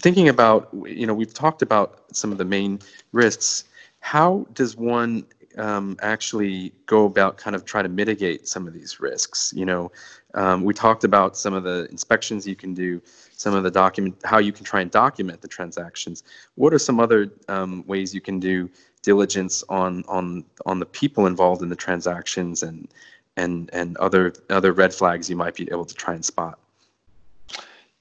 thinking 0.00 0.28
about 0.28 0.68
you 0.86 1.06
know 1.06 1.14
we've 1.14 1.34
talked 1.34 1.60
about 1.60 2.04
some 2.12 2.32
of 2.32 2.38
the 2.38 2.44
main 2.44 2.80
risks. 3.12 3.64
How 4.00 4.46
does 4.54 4.76
one 4.76 5.26
um, 5.58 5.96
actually 6.02 6.72
go 6.86 7.04
about 7.04 7.36
kind 7.36 7.54
of 7.56 7.64
try 7.64 7.82
to 7.82 7.88
mitigate 7.88 8.48
some 8.48 8.66
of 8.66 8.74
these 8.74 9.00
risks? 9.00 9.52
You 9.54 9.64
know, 9.64 9.92
um, 10.34 10.62
we 10.64 10.74
talked 10.74 11.04
about 11.04 11.36
some 11.36 11.54
of 11.54 11.64
the 11.64 11.86
inspections 11.90 12.46
you 12.46 12.56
can 12.56 12.74
do, 12.74 13.02
some 13.32 13.54
of 13.54 13.62
the 13.62 13.70
document, 13.70 14.16
how 14.24 14.38
you 14.38 14.52
can 14.52 14.64
try 14.64 14.80
and 14.80 14.90
document 14.90 15.40
the 15.40 15.48
transactions. 15.48 16.22
What 16.54 16.72
are 16.72 16.78
some 16.78 17.00
other 17.00 17.30
um, 17.48 17.84
ways 17.86 18.14
you 18.14 18.20
can 18.20 18.40
do 18.40 18.70
diligence 19.02 19.64
on 19.68 20.04
on 20.08 20.44
on 20.64 20.78
the 20.78 20.86
people 20.86 21.26
involved 21.26 21.62
in 21.62 21.68
the 21.68 21.76
transactions 21.76 22.62
and 22.62 22.88
and 23.36 23.68
and 23.72 23.96
other 23.98 24.32
other 24.50 24.72
red 24.72 24.94
flags 24.94 25.28
you 25.28 25.36
might 25.36 25.54
be 25.54 25.68
able 25.70 25.84
to 25.84 25.94
try 25.94 26.14
and 26.14 26.24
spot? 26.24 26.58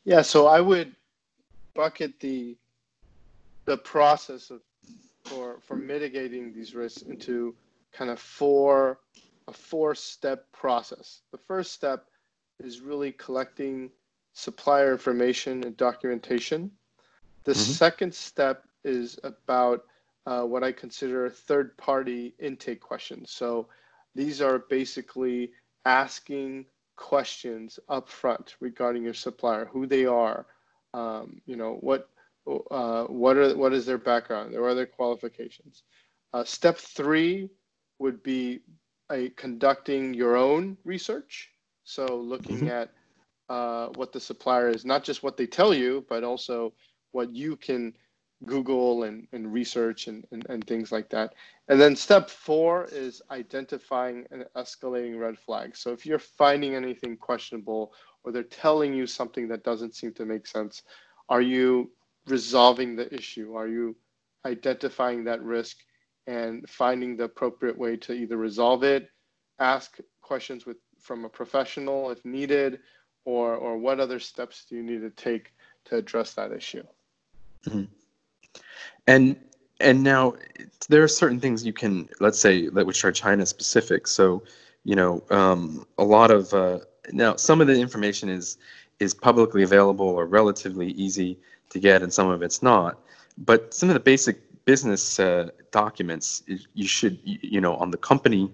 Yeah, 0.04 0.22
so 0.22 0.48
I 0.48 0.62
would 0.62 0.96
bucket 1.74 2.20
the 2.20 2.56
the 3.66 3.78
process 3.78 4.50
of 4.50 4.62
for 5.26 5.60
for 5.62 5.76
mitigating 5.76 6.54
these 6.54 6.76
risks 6.76 7.04
into 7.04 7.56
kind 7.92 8.10
of 8.10 8.20
four 8.20 9.00
a 9.48 9.54
four 9.54 9.96
step 9.96 10.52
process. 10.52 11.22
The 11.32 11.38
first 11.38 11.74
step 11.74 12.08
is 12.60 12.82
really 12.82 13.12
collecting 13.14 13.90
supplier 14.34 14.92
information 14.92 15.64
and 15.64 15.76
documentation. 15.78 16.72
The 17.44 17.54
mm-hmm. 17.54 17.72
second 17.72 18.14
step 18.14 18.66
is 18.84 19.20
about 19.24 19.86
uh, 20.26 20.44
what 20.44 20.64
I 20.64 20.72
consider 20.72 21.30
third 21.30 21.76
party 21.78 22.34
intake 22.40 22.80
questions. 22.80 23.32
So 23.32 23.68
these 24.16 24.42
are 24.42 24.60
basically 24.60 25.52
asking 25.86 26.66
questions 26.96 27.80
up 27.90 28.08
front 28.08 28.56
regarding 28.60 29.04
your 29.04 29.14
supplier, 29.16 29.66
who 29.66 29.88
they 29.88 30.06
are, 30.06 30.46
um, 30.94 31.42
you 31.46 31.56
know, 31.56 31.78
what 31.82 32.10
uh, 32.48 33.04
what 33.06 33.38
are 33.38 33.56
what 33.56 33.74
is 33.74 33.86
their 33.86 33.98
background, 33.98 34.54
what 34.54 34.64
are 34.64 34.76
their 34.76 34.86
qualifications. 34.86 35.84
Uh, 36.34 36.44
step 36.44 36.78
three 36.78 37.50
would 38.00 38.24
be 38.24 38.60
a 39.12 39.30
conducting 39.32 40.14
your 40.14 40.36
own 40.36 40.78
research. 40.84 41.50
So 41.84 42.06
looking 42.06 42.60
mm-hmm. 42.60 42.68
at 42.70 42.92
uh, 43.50 43.90
what 43.96 44.12
the 44.14 44.20
supplier 44.20 44.70
is, 44.70 44.86
not 44.86 45.04
just 45.04 45.24
what 45.24 45.38
they 45.38 45.46
tell 45.46 45.74
you, 45.74 46.06
but 46.08 46.24
also 46.24 46.74
what 47.12 47.36
you 47.36 47.58
can 47.58 47.94
Google 48.46 49.04
and, 49.04 49.28
and 49.34 49.54
research 49.54 50.08
and, 50.08 50.26
and, 50.32 50.46
and 50.50 50.66
things 50.66 50.92
like 50.92 51.10
that. 51.10 51.34
And 51.68 51.80
then 51.80 51.96
step 51.96 52.30
four 52.30 52.88
is 52.92 53.22
identifying 53.30 54.26
and 54.32 54.46
escalating 54.56 55.20
red 55.20 55.38
flags. 55.38 55.80
So 55.80 55.92
if 55.92 56.06
you're 56.06 56.20
finding 56.20 56.76
anything 56.76 57.18
questionable 57.18 57.94
or 58.24 58.32
they're 58.32 58.44
telling 58.44 58.94
you 58.94 59.06
something 59.06 59.48
that 59.50 59.64
doesn't 59.64 59.96
seem 59.96 60.14
to 60.14 60.26
make 60.26 60.48
sense, 60.48 60.84
are 61.30 61.42
you 61.42 61.92
resolving 62.28 62.96
the 62.96 63.14
issue? 63.14 63.56
Are 63.56 63.68
you 63.68 63.96
identifying 64.46 65.24
that 65.26 65.42
risk 65.44 65.78
and 66.28 66.68
finding 66.70 67.18
the 67.18 67.26
appropriate 67.26 67.78
way 67.78 67.98
to 67.98 68.14
either 68.14 68.38
resolve 68.38 68.84
it, 68.84 69.10
ask 69.60 69.98
questions 70.22 70.66
with 70.66 70.78
from 71.00 71.26
a 71.26 71.30
professional 71.30 72.12
if 72.12 72.24
needed, 72.26 72.80
or 73.26 73.56
or 73.56 73.78
what 73.78 74.00
other 74.00 74.20
steps 74.20 74.66
do 74.70 74.76
you 74.76 74.84
need 74.84 75.02
to 75.02 75.10
take 75.10 75.54
to 75.86 75.96
address 75.96 76.34
that 76.34 76.52
issue? 76.52 76.84
Mm-hmm. 77.66 77.84
And 79.08 79.36
and 79.80 80.04
now 80.04 80.36
there 80.90 81.04
are 81.04 81.08
certain 81.08 81.40
things 81.40 81.66
you 81.66 81.74
can 81.74 82.08
let's 82.20 82.40
say 82.40 82.68
that 82.70 82.86
which 82.86 83.04
are 83.04 83.12
China 83.12 83.46
specific. 83.46 84.08
So 84.08 84.44
you 84.84 84.96
know 84.96 85.24
um, 85.30 85.86
a 85.98 86.04
lot 86.04 86.32
of 86.32 86.54
uh, 86.54 86.80
now 87.12 87.36
some 87.36 87.62
of 87.62 87.68
the 87.68 87.80
information 87.80 88.30
is 88.30 88.58
is 89.00 89.14
publicly 89.16 89.64
available 89.64 90.08
or 90.08 90.28
relatively 90.28 90.92
easy 90.92 91.40
to 91.72 91.80
get, 91.80 92.02
and 92.02 92.14
some 92.14 92.30
of 92.30 92.42
it's 92.42 92.62
not. 92.62 93.00
But 93.38 93.74
some 93.74 93.90
of 93.90 93.94
the 93.94 94.00
basic 94.00 94.38
business 94.66 95.20
uh, 95.20 95.50
documents 95.72 96.44
you 96.74 96.88
should 96.88 97.18
you 97.24 97.60
know 97.60 97.76
on 97.76 97.92
the 97.92 97.98
company, 97.98 98.52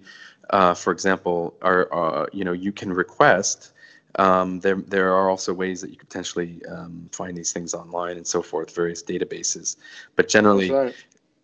uh, 0.49 0.73
for 0.73 0.91
example, 0.91 1.55
are 1.61 1.93
uh, 1.93 2.25
you 2.31 2.43
know 2.43 2.53
you 2.53 2.71
can 2.71 2.91
request 2.93 3.73
um, 4.17 4.59
there, 4.61 4.75
there 4.75 5.13
are 5.13 5.29
also 5.29 5.53
ways 5.53 5.81
that 5.81 5.91
you 5.91 5.95
could 5.95 6.09
potentially 6.09 6.61
um, 6.65 7.09
find 7.11 7.37
these 7.37 7.53
things 7.53 7.73
online 7.73 8.17
and 8.17 8.25
so 8.25 8.41
forth, 8.41 8.73
various 8.73 9.03
databases. 9.03 9.77
But 10.15 10.27
generally, 10.27 10.71
right. 10.71 10.95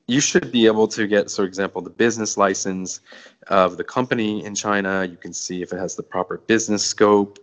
you 0.07 0.19
should 0.19 0.51
be 0.51 0.65
able 0.65 0.87
to 0.89 1.05
get, 1.05 1.29
for 1.29 1.45
example, 1.45 1.81
the 1.81 1.91
business 1.91 2.35
license 2.35 3.01
of 3.47 3.77
the 3.77 3.83
company 3.83 4.43
in 4.43 4.55
China. 4.55 5.05
You 5.05 5.17
can 5.17 5.33
see 5.33 5.61
if 5.61 5.71
it 5.71 5.77
has 5.77 5.95
the 5.95 6.03
proper 6.03 6.39
business 6.39 6.83
scope. 6.83 7.39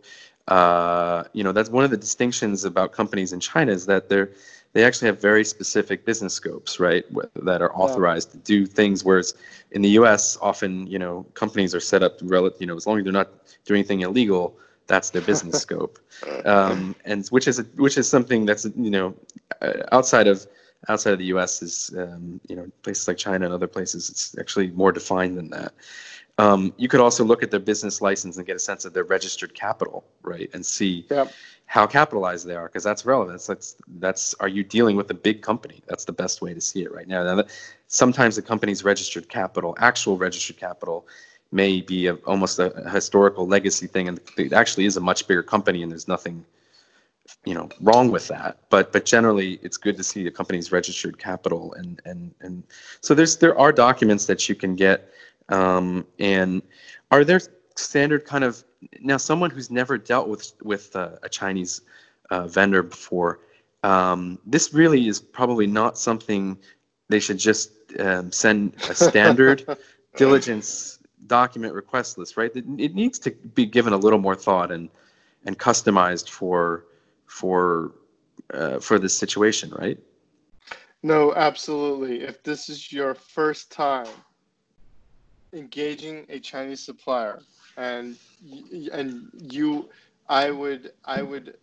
Uh, 0.51 1.25
you 1.33 1.45
know, 1.45 1.53
that's 1.53 1.71
one 1.71 1.85
of 1.85 1.91
the 1.91 1.97
distinctions 1.97 2.65
about 2.65 2.93
companies 2.93 3.33
in 3.33 3.41
China 3.41 3.73
is 3.73 3.87
that 3.87 4.09
they're 4.09 4.31
they 4.73 4.85
actually 4.85 5.07
have 5.07 5.21
very 5.21 5.45
specific 5.45 6.05
business 6.05 6.33
scopes, 6.33 6.79
right, 6.79 7.05
that 7.35 7.61
are 7.61 7.75
authorized 7.75 8.29
yeah. 8.29 8.33
to 8.33 8.39
do 8.39 8.67
things. 8.67 9.05
Whereas 9.05 9.35
in 9.73 9.83
the 9.83 9.91
U.S., 9.91 10.39
often 10.41 10.87
you 10.87 10.99
know 10.99 11.25
companies 11.35 11.75
are 11.75 11.81
set 11.81 12.03
up, 12.03 12.19
rel- 12.23 12.51
you 12.59 12.67
know, 12.67 12.77
as 12.77 12.87
long 12.87 12.99
as 12.99 13.05
they're 13.05 13.13
not 13.13 13.31
doing 13.65 13.79
anything 13.79 14.01
illegal, 14.01 14.57
that's 14.87 15.11
their 15.11 15.23
business 15.23 15.63
scope, 15.67 15.99
um, 16.45 16.95
and 17.05 17.27
which 17.29 17.49
is 17.49 17.59
a, 17.59 17.63
which 17.77 17.97
is 17.97 18.09
something 18.09 18.45
that's 18.45 18.65
you 18.77 18.91
know 18.91 19.15
uh, 19.63 19.73
outside 19.93 20.27
of 20.27 20.47
outside 20.89 21.13
of 21.13 21.19
the 21.19 21.27
U.S. 21.27 21.63
is 21.63 21.95
um, 21.97 22.41
you 22.49 22.57
know 22.57 22.67
places 22.83 23.07
like 23.07 23.17
China 23.17 23.45
and 23.45 23.55
other 23.55 23.69
places 23.69 24.09
it's 24.09 24.37
actually 24.39 24.69
more 24.71 24.93
defined 24.93 25.39
than 25.39 25.51
that. 25.51 25.73
Um, 26.40 26.72
you 26.79 26.88
could 26.88 27.00
also 27.00 27.22
look 27.22 27.42
at 27.42 27.50
their 27.50 27.61
business 27.61 28.00
license 28.00 28.38
and 28.38 28.46
get 28.46 28.57
a 28.57 28.64
sense 28.70 28.87
of 28.87 28.94
their 28.94 29.05
registered 29.05 29.53
capital, 29.53 30.05
right, 30.22 30.48
and 30.55 30.64
see 30.64 31.07
yep. 31.11 31.33
how 31.66 31.87
capitalized 31.87 32.46
they 32.46 32.55
are, 32.55 32.66
because 32.66 32.83
that's 32.83 33.05
relevant. 33.05 33.42
That's 33.46 33.76
that's 33.98 34.35
are 34.40 34.48
you 34.48 34.64
dealing 34.64 34.96
with 34.96 35.11
a 35.11 35.18
big 35.29 35.42
company? 35.42 35.83
That's 35.87 36.07
the 36.07 36.16
best 36.22 36.40
way 36.40 36.55
to 36.55 36.61
see 36.61 36.83
it 36.83 36.92
right 36.92 37.07
now. 37.07 37.20
now 37.24 37.44
sometimes 37.88 38.37
the 38.37 38.42
company's 38.53 38.83
registered 38.85 39.29
capital, 39.29 39.76
actual 39.79 40.16
registered 40.16 40.57
capital, 40.57 41.07
may 41.53 41.83
be 41.83 42.07
a, 42.07 42.14
almost 42.33 42.59
a, 42.59 42.72
a 42.72 42.90
historical 42.90 43.46
legacy 43.46 43.87
thing, 43.87 44.09
and 44.09 44.18
it 44.38 44.55
actually 44.55 44.87
is 44.87 44.96
a 44.96 45.00
much 45.00 45.26
bigger 45.29 45.42
company, 45.42 45.83
and 45.83 45.92
there's 45.92 46.09
nothing, 46.09 46.42
you 47.44 47.55
know, 47.55 47.68
wrong 47.83 48.11
with 48.11 48.29
that. 48.29 48.53
But 48.70 48.92
but 48.92 49.05
generally, 49.05 49.59
it's 49.62 49.76
good 49.76 49.96
to 49.98 50.05
see 50.11 50.24
the 50.24 50.31
company's 50.31 50.72
registered 50.72 51.18
capital, 51.18 51.74
and 51.74 52.00
and 52.07 52.35
and 52.40 52.62
so 53.03 53.14
there's 53.14 53.37
there 53.37 53.59
are 53.59 53.72
documents 53.72 54.24
that 54.24 54.48
you 54.48 54.55
can 54.55 54.74
get, 54.74 55.12
um, 55.51 56.07
and 56.19 56.63
are 57.11 57.25
there 57.25 57.41
standard 57.77 58.25
kind 58.25 58.45
of 58.45 58.63
now 59.01 59.17
someone 59.17 59.51
who's 59.51 59.71
never 59.71 59.99
dealt 59.99 60.29
with 60.29 60.53
with 60.63 60.95
uh, 60.97 61.17
a 61.23 61.29
Chinese 61.29 61.83
uh, 62.31 62.47
vendor 62.47 62.83
before. 62.83 63.41
Um, 63.83 64.39
this 64.47 64.75
really 64.75 65.09
is 65.09 65.21
probably 65.21 65.67
not 65.67 65.99
something 65.99 66.59
they 67.09 67.21
should 67.21 67.39
just 67.39 67.73
um, 67.99 68.31
send 68.31 68.75
a 68.89 68.95
standard 68.95 69.65
diligence 70.17 70.99
document 71.27 71.75
request 71.75 72.19
list, 72.19 72.37
right? 72.37 72.55
It, 72.55 72.65
it 72.79 72.95
needs 72.95 73.19
to 73.21 73.31
be 73.31 73.67
given 73.67 73.93
a 73.93 73.97
little 73.97 74.19
more 74.19 74.37
thought 74.37 74.71
and 74.71 74.89
and 75.47 75.59
customized 75.59 76.29
for 76.29 76.87
for 77.27 77.93
uh, 78.53 78.79
for 78.81 78.99
this 78.99 79.17
situation, 79.17 79.71
right? 79.71 79.99
No, 81.03 81.35
absolutely. 81.35 82.23
If 82.23 82.43
this 82.43 82.69
is 82.69 82.93
your 82.93 83.15
first 83.15 83.73
time 83.73 84.09
engaging 85.53 86.27
a 86.29 86.39
Chinese 86.39 86.81
supplier, 86.81 87.41
and 87.77 88.17
and 88.93 89.29
you, 89.51 89.89
I 90.29 90.51
would 90.51 90.93
I 91.05 91.23
would 91.23 91.57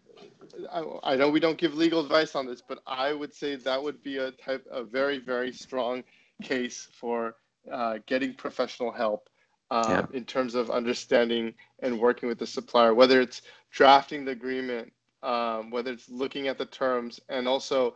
I, 1.04 1.16
know 1.16 1.30
we 1.30 1.40
don't 1.40 1.58
give 1.58 1.76
legal 1.76 2.00
advice 2.00 2.36
on 2.36 2.46
this, 2.46 2.62
but 2.62 2.80
I 2.88 3.14
would 3.14 3.34
say 3.34 3.56
that 3.56 3.82
would 3.82 4.02
be 4.04 4.18
a 4.18 4.32
type 4.32 4.66
a 4.72 4.84
very 4.84 5.20
very 5.20 5.52
strong 5.52 6.04
case 6.42 6.88
for 6.94 7.36
uh, 7.72 8.00
getting 8.06 8.34
professional 8.34 8.92
help 8.92 9.30
um, 9.72 9.90
yeah. 9.90 10.06
in 10.14 10.24
terms 10.26 10.56
of 10.56 10.70
understanding 10.70 11.54
and 11.80 12.00
working 12.00 12.30
with 12.30 12.40
the 12.40 12.48
supplier, 12.48 12.94
whether 12.94 13.22
it's 13.22 13.42
drafting 13.72 14.26
the 14.26 14.32
agreement, 14.32 14.92
um, 15.24 15.70
whether 15.72 15.92
it's 15.92 16.10
looking 16.10 16.48
at 16.48 16.58
the 16.58 16.66
terms, 16.66 17.20
and 17.30 17.48
also 17.48 17.96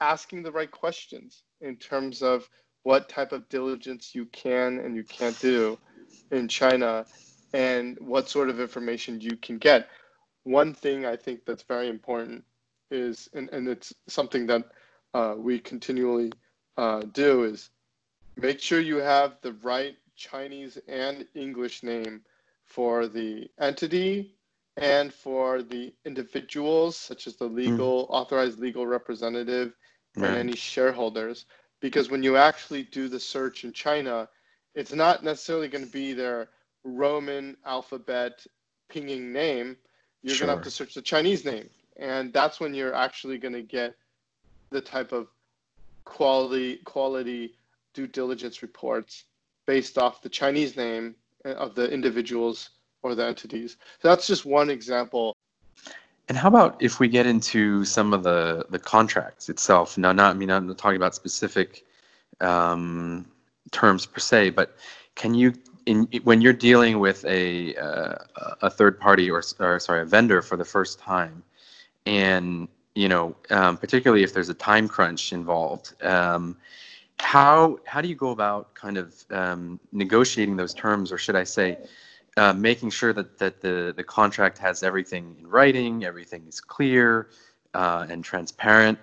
asking 0.00 0.42
the 0.42 0.50
right 0.50 0.70
questions 0.70 1.44
in 1.60 1.76
terms 1.76 2.22
of 2.22 2.48
what 2.82 3.08
type 3.08 3.32
of 3.32 3.48
diligence 3.48 4.14
you 4.14 4.26
can 4.26 4.78
and 4.80 4.96
you 4.96 5.04
can't 5.04 5.38
do 5.40 5.78
in 6.30 6.48
China 6.48 7.04
and 7.52 7.98
what 8.00 8.28
sort 8.28 8.48
of 8.48 8.60
information 8.60 9.20
you 9.20 9.36
can 9.36 9.58
get. 9.58 9.88
One 10.44 10.74
thing 10.74 11.06
I 11.06 11.16
think 11.16 11.44
that's 11.44 11.62
very 11.62 11.88
important 11.88 12.44
is, 12.90 13.28
and, 13.34 13.48
and 13.50 13.68
it's 13.68 13.92
something 14.08 14.46
that 14.46 14.64
uh, 15.14 15.34
we 15.36 15.58
continually 15.58 16.32
uh, 16.76 17.02
do, 17.12 17.44
is 17.44 17.70
make 18.36 18.60
sure 18.60 18.80
you 18.80 18.96
have 18.96 19.36
the 19.42 19.52
right 19.62 19.96
Chinese 20.16 20.78
and 20.88 21.26
English 21.34 21.82
name 21.82 22.22
for 22.64 23.06
the 23.06 23.48
entity 23.60 24.34
and 24.76 25.12
for 25.12 25.62
the 25.62 25.92
individuals, 26.06 26.96
such 26.96 27.26
as 27.26 27.36
the 27.36 27.48
hmm. 27.48 27.56
legal 27.56 28.06
mm. 28.06 28.10
authorized 28.10 28.58
legal 28.58 28.86
representative 28.86 29.74
right. 30.16 30.28
and 30.28 30.38
any 30.38 30.56
shareholders. 30.56 31.44
Because 31.82 32.08
when 32.08 32.22
you 32.22 32.36
actually 32.36 32.84
do 32.84 33.08
the 33.08 33.20
search 33.20 33.64
in 33.64 33.72
China, 33.72 34.28
it's 34.74 34.94
not 34.94 35.22
necessarily 35.22 35.68
going 35.68 35.84
to 35.84 35.90
be 35.90 36.14
their 36.14 36.48
Roman 36.84 37.56
alphabet 37.66 38.46
pinyin 38.90 39.32
name. 39.32 39.76
You're 40.22 40.36
sure. 40.36 40.46
going 40.46 40.56
to 40.56 40.60
have 40.60 40.64
to 40.64 40.70
search 40.70 40.94
the 40.94 41.02
Chinese 41.02 41.44
name. 41.44 41.68
And 41.96 42.32
that's 42.32 42.60
when 42.60 42.72
you're 42.72 42.94
actually 42.94 43.36
going 43.36 43.52
to 43.52 43.62
get 43.62 43.96
the 44.70 44.80
type 44.80 45.12
of 45.12 45.26
quality 46.04 46.76
quality 46.84 47.54
due 47.94 48.06
diligence 48.06 48.62
reports 48.62 49.24
based 49.66 49.98
off 49.98 50.22
the 50.22 50.28
Chinese 50.28 50.76
name 50.76 51.14
eh, 51.44 51.52
of 51.52 51.74
the 51.74 51.90
individuals 51.90 52.70
or 53.02 53.14
the 53.14 53.26
entities. 53.26 53.76
So 54.00 54.08
that's 54.08 54.26
just 54.26 54.46
one 54.46 54.70
example. 54.70 55.36
And 56.32 56.38
how 56.38 56.48
about 56.48 56.80
if 56.80 56.98
we 56.98 57.08
get 57.08 57.26
into 57.26 57.84
some 57.84 58.14
of 58.14 58.22
the 58.22 58.64
the 58.70 58.78
contracts 58.78 59.50
itself? 59.50 59.98
Now, 59.98 60.12
not 60.12 60.34
I 60.34 60.38
mean 60.38 60.50
I'm 60.50 60.66
not 60.66 60.78
talking 60.78 60.96
about 60.96 61.14
specific 61.14 61.84
um, 62.40 63.26
terms 63.70 64.06
per 64.06 64.18
se, 64.18 64.48
but 64.48 64.74
can 65.14 65.34
you 65.34 65.52
in 65.84 66.08
when 66.24 66.40
you're 66.40 66.54
dealing 66.54 67.00
with 67.00 67.22
a 67.26 67.76
uh, 67.76 68.14
a 68.62 68.70
third 68.70 68.98
party 68.98 69.30
or, 69.30 69.42
or 69.60 69.78
sorry 69.78 70.00
a 70.00 70.06
vendor 70.06 70.40
for 70.40 70.56
the 70.56 70.64
first 70.64 70.98
time, 70.98 71.42
and 72.06 72.66
you 72.94 73.10
know 73.10 73.36
um, 73.50 73.76
particularly 73.76 74.22
if 74.22 74.32
there's 74.32 74.48
a 74.48 74.54
time 74.54 74.88
crunch 74.88 75.34
involved, 75.34 76.02
um, 76.02 76.56
how 77.18 77.78
how 77.84 78.00
do 78.00 78.08
you 78.08 78.14
go 78.14 78.30
about 78.30 78.72
kind 78.72 78.96
of 78.96 79.22
um, 79.32 79.78
negotiating 79.92 80.56
those 80.56 80.72
terms, 80.72 81.12
or 81.12 81.18
should 81.18 81.36
I 81.36 81.44
say? 81.44 81.76
Uh, 82.38 82.52
making 82.54 82.88
sure 82.88 83.12
that, 83.12 83.36
that 83.38 83.60
the, 83.60 83.92
the 83.94 84.02
contract 84.02 84.56
has 84.56 84.82
everything 84.82 85.36
in 85.38 85.46
writing, 85.46 86.04
everything 86.04 86.42
is 86.48 86.62
clear 86.62 87.28
uh, 87.74 88.06
and 88.08 88.24
transparent. 88.24 88.98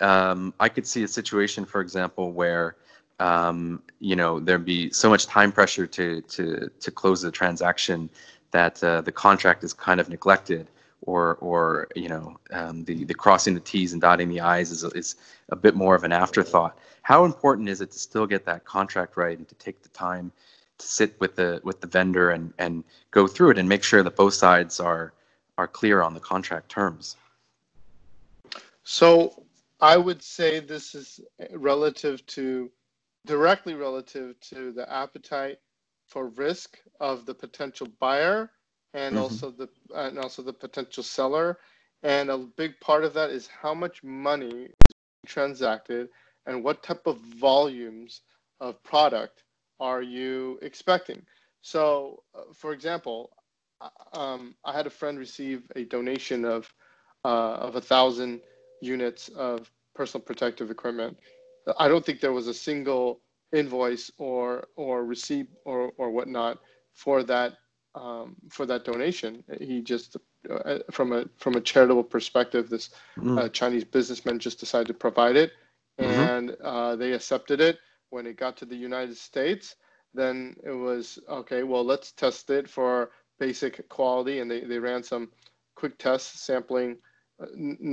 Um, 0.00 0.52
I 0.60 0.68
could 0.68 0.86
see 0.86 1.02
a 1.02 1.08
situation, 1.08 1.64
for 1.64 1.80
example, 1.80 2.32
where 2.32 2.76
um, 3.20 3.82
you 4.00 4.16
know 4.16 4.40
there'd 4.40 4.64
be 4.64 4.90
so 4.90 5.08
much 5.08 5.26
time 5.26 5.52
pressure 5.52 5.86
to 5.86 6.20
to 6.22 6.70
to 6.80 6.90
close 6.90 7.22
the 7.22 7.30
transaction 7.30 8.10
that 8.50 8.82
uh, 8.82 9.00
the 9.00 9.12
contract 9.12 9.64
is 9.64 9.72
kind 9.72 10.00
of 10.00 10.08
neglected 10.08 10.68
or 11.02 11.36
or 11.36 11.88
you 11.94 12.08
know 12.08 12.36
um, 12.52 12.84
the 12.84 13.04
the 13.04 13.14
crossing 13.14 13.54
the 13.54 13.60
t's 13.60 13.92
and 13.92 14.02
dotting 14.02 14.28
the 14.28 14.40
i's 14.40 14.70
is, 14.70 14.84
is 14.94 15.16
a 15.50 15.56
bit 15.56 15.74
more 15.74 15.94
of 15.94 16.04
an 16.04 16.12
afterthought 16.12 16.78
how 17.02 17.24
important 17.24 17.68
is 17.68 17.80
it 17.80 17.90
to 17.90 17.98
still 17.98 18.26
get 18.26 18.44
that 18.44 18.64
contract 18.64 19.16
right 19.16 19.38
and 19.38 19.48
to 19.48 19.54
take 19.56 19.82
the 19.82 19.88
time 19.90 20.32
to 20.78 20.86
sit 20.86 21.18
with 21.20 21.36
the 21.36 21.60
with 21.64 21.80
the 21.80 21.86
vendor 21.86 22.30
and 22.30 22.52
and 22.58 22.84
go 23.10 23.26
through 23.26 23.50
it 23.50 23.58
and 23.58 23.68
make 23.68 23.82
sure 23.82 24.02
that 24.02 24.16
both 24.16 24.34
sides 24.34 24.80
are 24.80 25.12
are 25.58 25.68
clear 25.68 26.02
on 26.02 26.14
the 26.14 26.20
contract 26.20 26.68
terms 26.68 27.16
so 28.82 29.44
i 29.80 29.96
would 29.96 30.22
say 30.22 30.60
this 30.60 30.94
is 30.94 31.20
relative 31.52 32.24
to 32.26 32.70
directly 33.26 33.74
relative 33.74 34.38
to 34.40 34.72
the 34.72 34.90
appetite 34.92 35.58
for 36.06 36.28
risk 36.28 36.78
of 37.00 37.24
the 37.26 37.34
potential 37.34 37.86
buyer 37.98 38.50
and 38.92 39.14
mm-hmm. 39.14 39.22
also 39.22 39.50
the 39.50 39.68
and 39.94 40.18
also 40.18 40.42
the 40.42 40.52
potential 40.52 41.02
seller 41.02 41.58
and 42.02 42.30
a 42.30 42.36
big 42.36 42.78
part 42.80 43.04
of 43.04 43.14
that 43.14 43.30
is 43.30 43.46
how 43.46 43.72
much 43.72 44.02
money 44.02 44.64
is 44.66 44.94
transacted 45.26 46.08
and 46.46 46.62
what 46.62 46.82
type 46.82 47.06
of 47.06 47.18
volumes 47.18 48.20
of 48.60 48.82
product 48.82 49.43
are 49.80 50.02
you 50.02 50.58
expecting 50.62 51.22
so 51.62 52.22
uh, 52.34 52.42
for 52.54 52.72
example 52.72 53.30
um, 54.12 54.54
i 54.64 54.72
had 54.72 54.86
a 54.86 54.90
friend 54.90 55.18
receive 55.18 55.62
a 55.76 55.84
donation 55.84 56.44
of 56.44 56.72
uh, 57.24 57.54
of 57.54 57.76
a 57.76 57.80
thousand 57.80 58.40
units 58.80 59.28
of 59.28 59.70
personal 59.94 60.22
protective 60.22 60.70
equipment 60.70 61.16
I 61.78 61.88
don't 61.88 62.04
think 62.04 62.20
there 62.20 62.32
was 62.32 62.48
a 62.48 62.54
single 62.54 63.20
invoice 63.52 64.10
or 64.18 64.68
or 64.76 65.04
receipt 65.04 65.48
or 65.64 65.92
or 65.96 66.10
whatnot 66.10 66.58
for 66.92 67.22
that 67.24 67.54
um, 67.94 68.36
for 68.50 68.66
that 68.66 68.84
donation. 68.84 69.44
He 69.60 69.80
just 69.80 70.16
uh, 70.50 70.78
from 70.90 71.12
a 71.12 71.24
from 71.38 71.54
a 71.54 71.60
charitable 71.60 72.04
perspective, 72.04 72.68
this 72.68 72.90
mm. 73.16 73.38
uh, 73.38 73.48
Chinese 73.48 73.84
businessman 73.84 74.38
just 74.38 74.60
decided 74.60 74.88
to 74.88 74.94
provide 74.94 75.36
it, 75.36 75.52
mm-hmm. 75.98 76.20
and 76.20 76.56
uh, 76.62 76.96
they 76.96 77.12
accepted 77.12 77.60
it. 77.60 77.78
When 78.14 78.26
it 78.26 78.36
got 78.44 78.56
to 78.58 78.66
the 78.66 78.82
United 78.90 79.16
States, 79.16 79.76
then 80.20 80.56
it 80.70 80.76
was 80.88 81.18
okay. 81.28 81.62
Well, 81.70 81.84
let's 81.92 82.12
test 82.12 82.50
it 82.50 82.66
for 82.76 83.10
basic 83.38 83.88
quality, 83.88 84.36
and 84.40 84.48
they 84.50 84.60
they 84.70 84.78
ran 84.78 85.02
some 85.02 85.24
quick 85.74 85.98
tests 85.98 86.46
sampling, 86.46 86.90
uh, 87.42 87.46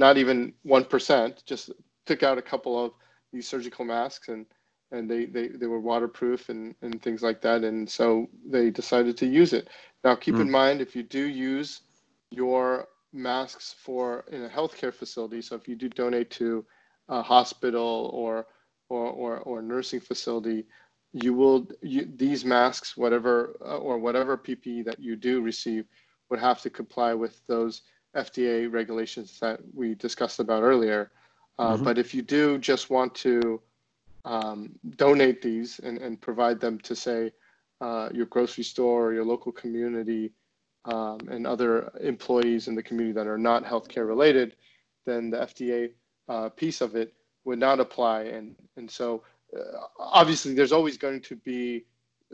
not 0.04 0.18
even 0.18 0.54
one 0.76 0.86
percent, 0.86 1.44
just 1.52 1.72
took 2.06 2.22
out 2.28 2.38
a 2.38 2.50
couple 2.52 2.74
of 2.84 2.92
these 3.34 3.48
surgical 3.48 3.86
masks 3.86 4.28
and 4.30 4.46
and 4.92 5.10
they, 5.10 5.26
they, 5.26 5.48
they 5.48 5.68
were 5.68 5.80
waterproof 5.80 6.50
and, 6.50 6.76
and 6.82 7.02
things 7.02 7.22
like 7.24 7.42
that. 7.42 7.64
And 7.64 7.90
so 7.90 8.28
they 8.54 8.70
decided 8.70 9.16
to 9.18 9.26
use 9.26 9.54
it. 9.54 9.70
Now, 10.04 10.16
keep 10.16 10.36
mm. 10.36 10.42
in 10.42 10.52
mind, 10.52 10.82
if 10.82 10.96
you 10.98 11.04
do 11.04 11.26
use 11.28 11.82
your 12.30 12.88
masks 13.14 13.74
for 13.86 14.26
in 14.32 14.44
a 14.44 14.50
healthcare 14.50 14.94
facility, 14.94 15.42
so 15.42 15.56
if 15.56 15.68
you 15.70 15.76
do 15.78 15.88
donate 15.88 16.30
to 16.32 16.66
a 17.08 17.22
hospital 17.22 18.12
or, 18.14 18.46
or, 18.92 19.10
or, 19.10 19.40
or 19.40 19.62
nursing 19.62 20.02
facility, 20.02 20.66
you 21.14 21.34
will, 21.34 21.68
you, 21.82 22.10
these 22.18 22.44
masks, 22.44 22.98
whatever, 22.98 23.56
uh, 23.66 23.78
or 23.78 23.98
whatever 23.98 24.38
PPE 24.38 24.84
that 24.86 25.00
you 25.00 25.16
do 25.16 25.42
receive 25.42 25.86
would 26.30 26.40
have 26.40 26.62
to 26.62 26.70
comply 26.70 27.14
with 27.14 27.42
those 27.48 27.84
FDA 28.18 28.72
regulations 28.72 29.40
that 29.40 29.62
we 29.74 29.96
discussed 29.96 30.40
about 30.40 30.64
earlier. 30.64 31.12
Uh, 31.58 31.76
mm-hmm. 31.76 31.84
But 31.86 31.98
if 31.98 32.14
you 32.14 32.22
do 32.22 32.58
just 32.58 32.90
want 32.90 33.16
to 33.16 33.62
um, 34.26 34.72
donate 34.98 35.42
these 35.42 35.80
and, 35.80 35.98
and 35.98 36.20
provide 36.20 36.60
them 36.60 36.78
to, 36.80 36.94
say, 36.94 37.32
uh, 37.80 38.10
your 38.14 38.26
grocery 38.26 38.66
store 38.66 39.08
or 39.08 39.14
your 39.14 39.26
local 39.26 39.54
community 39.54 40.34
um, 40.86 41.18
and 41.30 41.48
other 41.48 41.92
employees 42.02 42.68
in 42.68 42.76
the 42.76 42.84
community 42.84 43.14
that 43.14 43.28
are 43.28 43.38
not 43.38 43.64
healthcare 43.64 44.08
related, 44.08 44.56
then 45.06 45.30
the 45.30 45.38
FDA 45.38 45.92
uh, 46.28 46.50
piece 46.50 46.82
of 46.82 46.96
it 46.96 47.14
would 47.46 47.60
not 47.60 47.80
apply. 47.80 48.24
And, 48.24 48.56
and 48.78 48.90
so, 48.90 49.24
uh, 49.58 49.78
obviously, 50.00 50.54
there's 50.54 50.72
always 50.72 50.98
going 50.98 51.22
to 51.22 51.36
be 51.36 51.86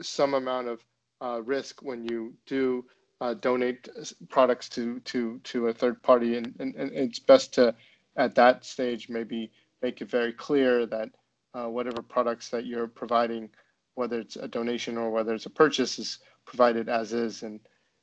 some 0.01 0.33
amount 0.33 0.67
of 0.67 0.83
uh, 1.21 1.41
risk 1.43 1.81
when 1.81 2.07
you 2.07 2.33
do 2.45 2.85
uh, 3.21 3.33
donate 3.35 3.89
products 4.29 4.69
to 4.69 4.99
to 5.01 5.39
to 5.43 5.67
a 5.67 5.73
third 5.73 6.01
party, 6.03 6.37
and, 6.37 6.53
and, 6.59 6.75
and 6.75 6.91
it's 6.91 7.19
best 7.19 7.53
to 7.55 7.73
at 8.15 8.35
that 8.35 8.65
stage 8.65 9.09
maybe 9.09 9.51
make 9.81 10.01
it 10.01 10.09
very 10.09 10.33
clear 10.33 10.85
that 10.85 11.09
uh, 11.53 11.65
whatever 11.65 12.01
products 12.01 12.49
that 12.49 12.65
you're 12.65 12.87
providing, 12.87 13.49
whether 13.95 14.19
it's 14.19 14.35
a 14.35 14.47
donation 14.47 14.97
or 14.97 15.09
whether 15.09 15.33
it's 15.33 15.45
a 15.45 15.49
purchase, 15.49 15.97
is 15.97 16.19
provided 16.45 16.89
as 16.89 17.13
is, 17.13 17.43
and 17.43 17.59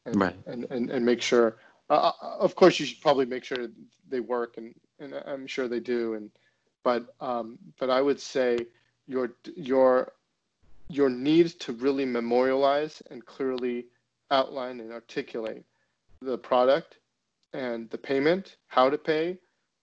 and 0.07 0.21
right. 0.21 0.37
and, 0.47 0.67
and, 0.71 0.91
and 0.91 1.05
make 1.05 1.23
sure. 1.23 1.57
Uh, 1.91 2.11
uh, 2.23 2.37
of 2.41 2.55
course, 2.55 2.81
you 2.81 2.87
should 2.87 3.01
probably 3.01 3.27
make 3.27 3.45
sure 3.45 3.69
they 4.09 4.21
work, 4.21 4.57
and 4.57 4.75
and 4.99 5.15
I'm 5.27 5.47
sure 5.47 5.69
they 5.69 5.81
do. 5.81 6.15
And 6.15 6.31
but 6.85 7.15
um, 7.21 7.59
but 7.79 7.91
I 7.91 8.01
would 8.01 8.21
say 8.21 8.59
your 9.07 9.33
your 9.57 10.13
your 10.89 11.11
need 11.11 11.49
to 11.61 11.73
really 11.73 12.05
memorialize 12.05 13.03
and 13.11 13.25
clearly 13.27 13.87
outline 14.31 14.81
and 14.81 14.93
articulate 14.93 15.65
the 16.23 16.39
product 16.39 16.99
and 17.53 17.91
the 17.91 17.99
payment, 17.99 18.57
how 18.69 18.89
to 18.89 18.99
pay, 18.99 19.39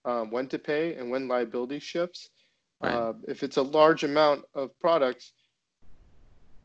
um, 0.06 0.32
when 0.32 0.48
to 0.48 0.60
pay, 0.60 0.96
and 0.96 1.10
when 1.12 1.28
liability 1.28 1.80
shifts 1.80 2.30
Right. 2.82 2.94
Uh, 2.94 3.14
if 3.28 3.44
it's 3.44 3.58
a 3.58 3.62
large 3.62 4.04
amount 4.04 4.44
of 4.56 4.78
products, 4.80 5.34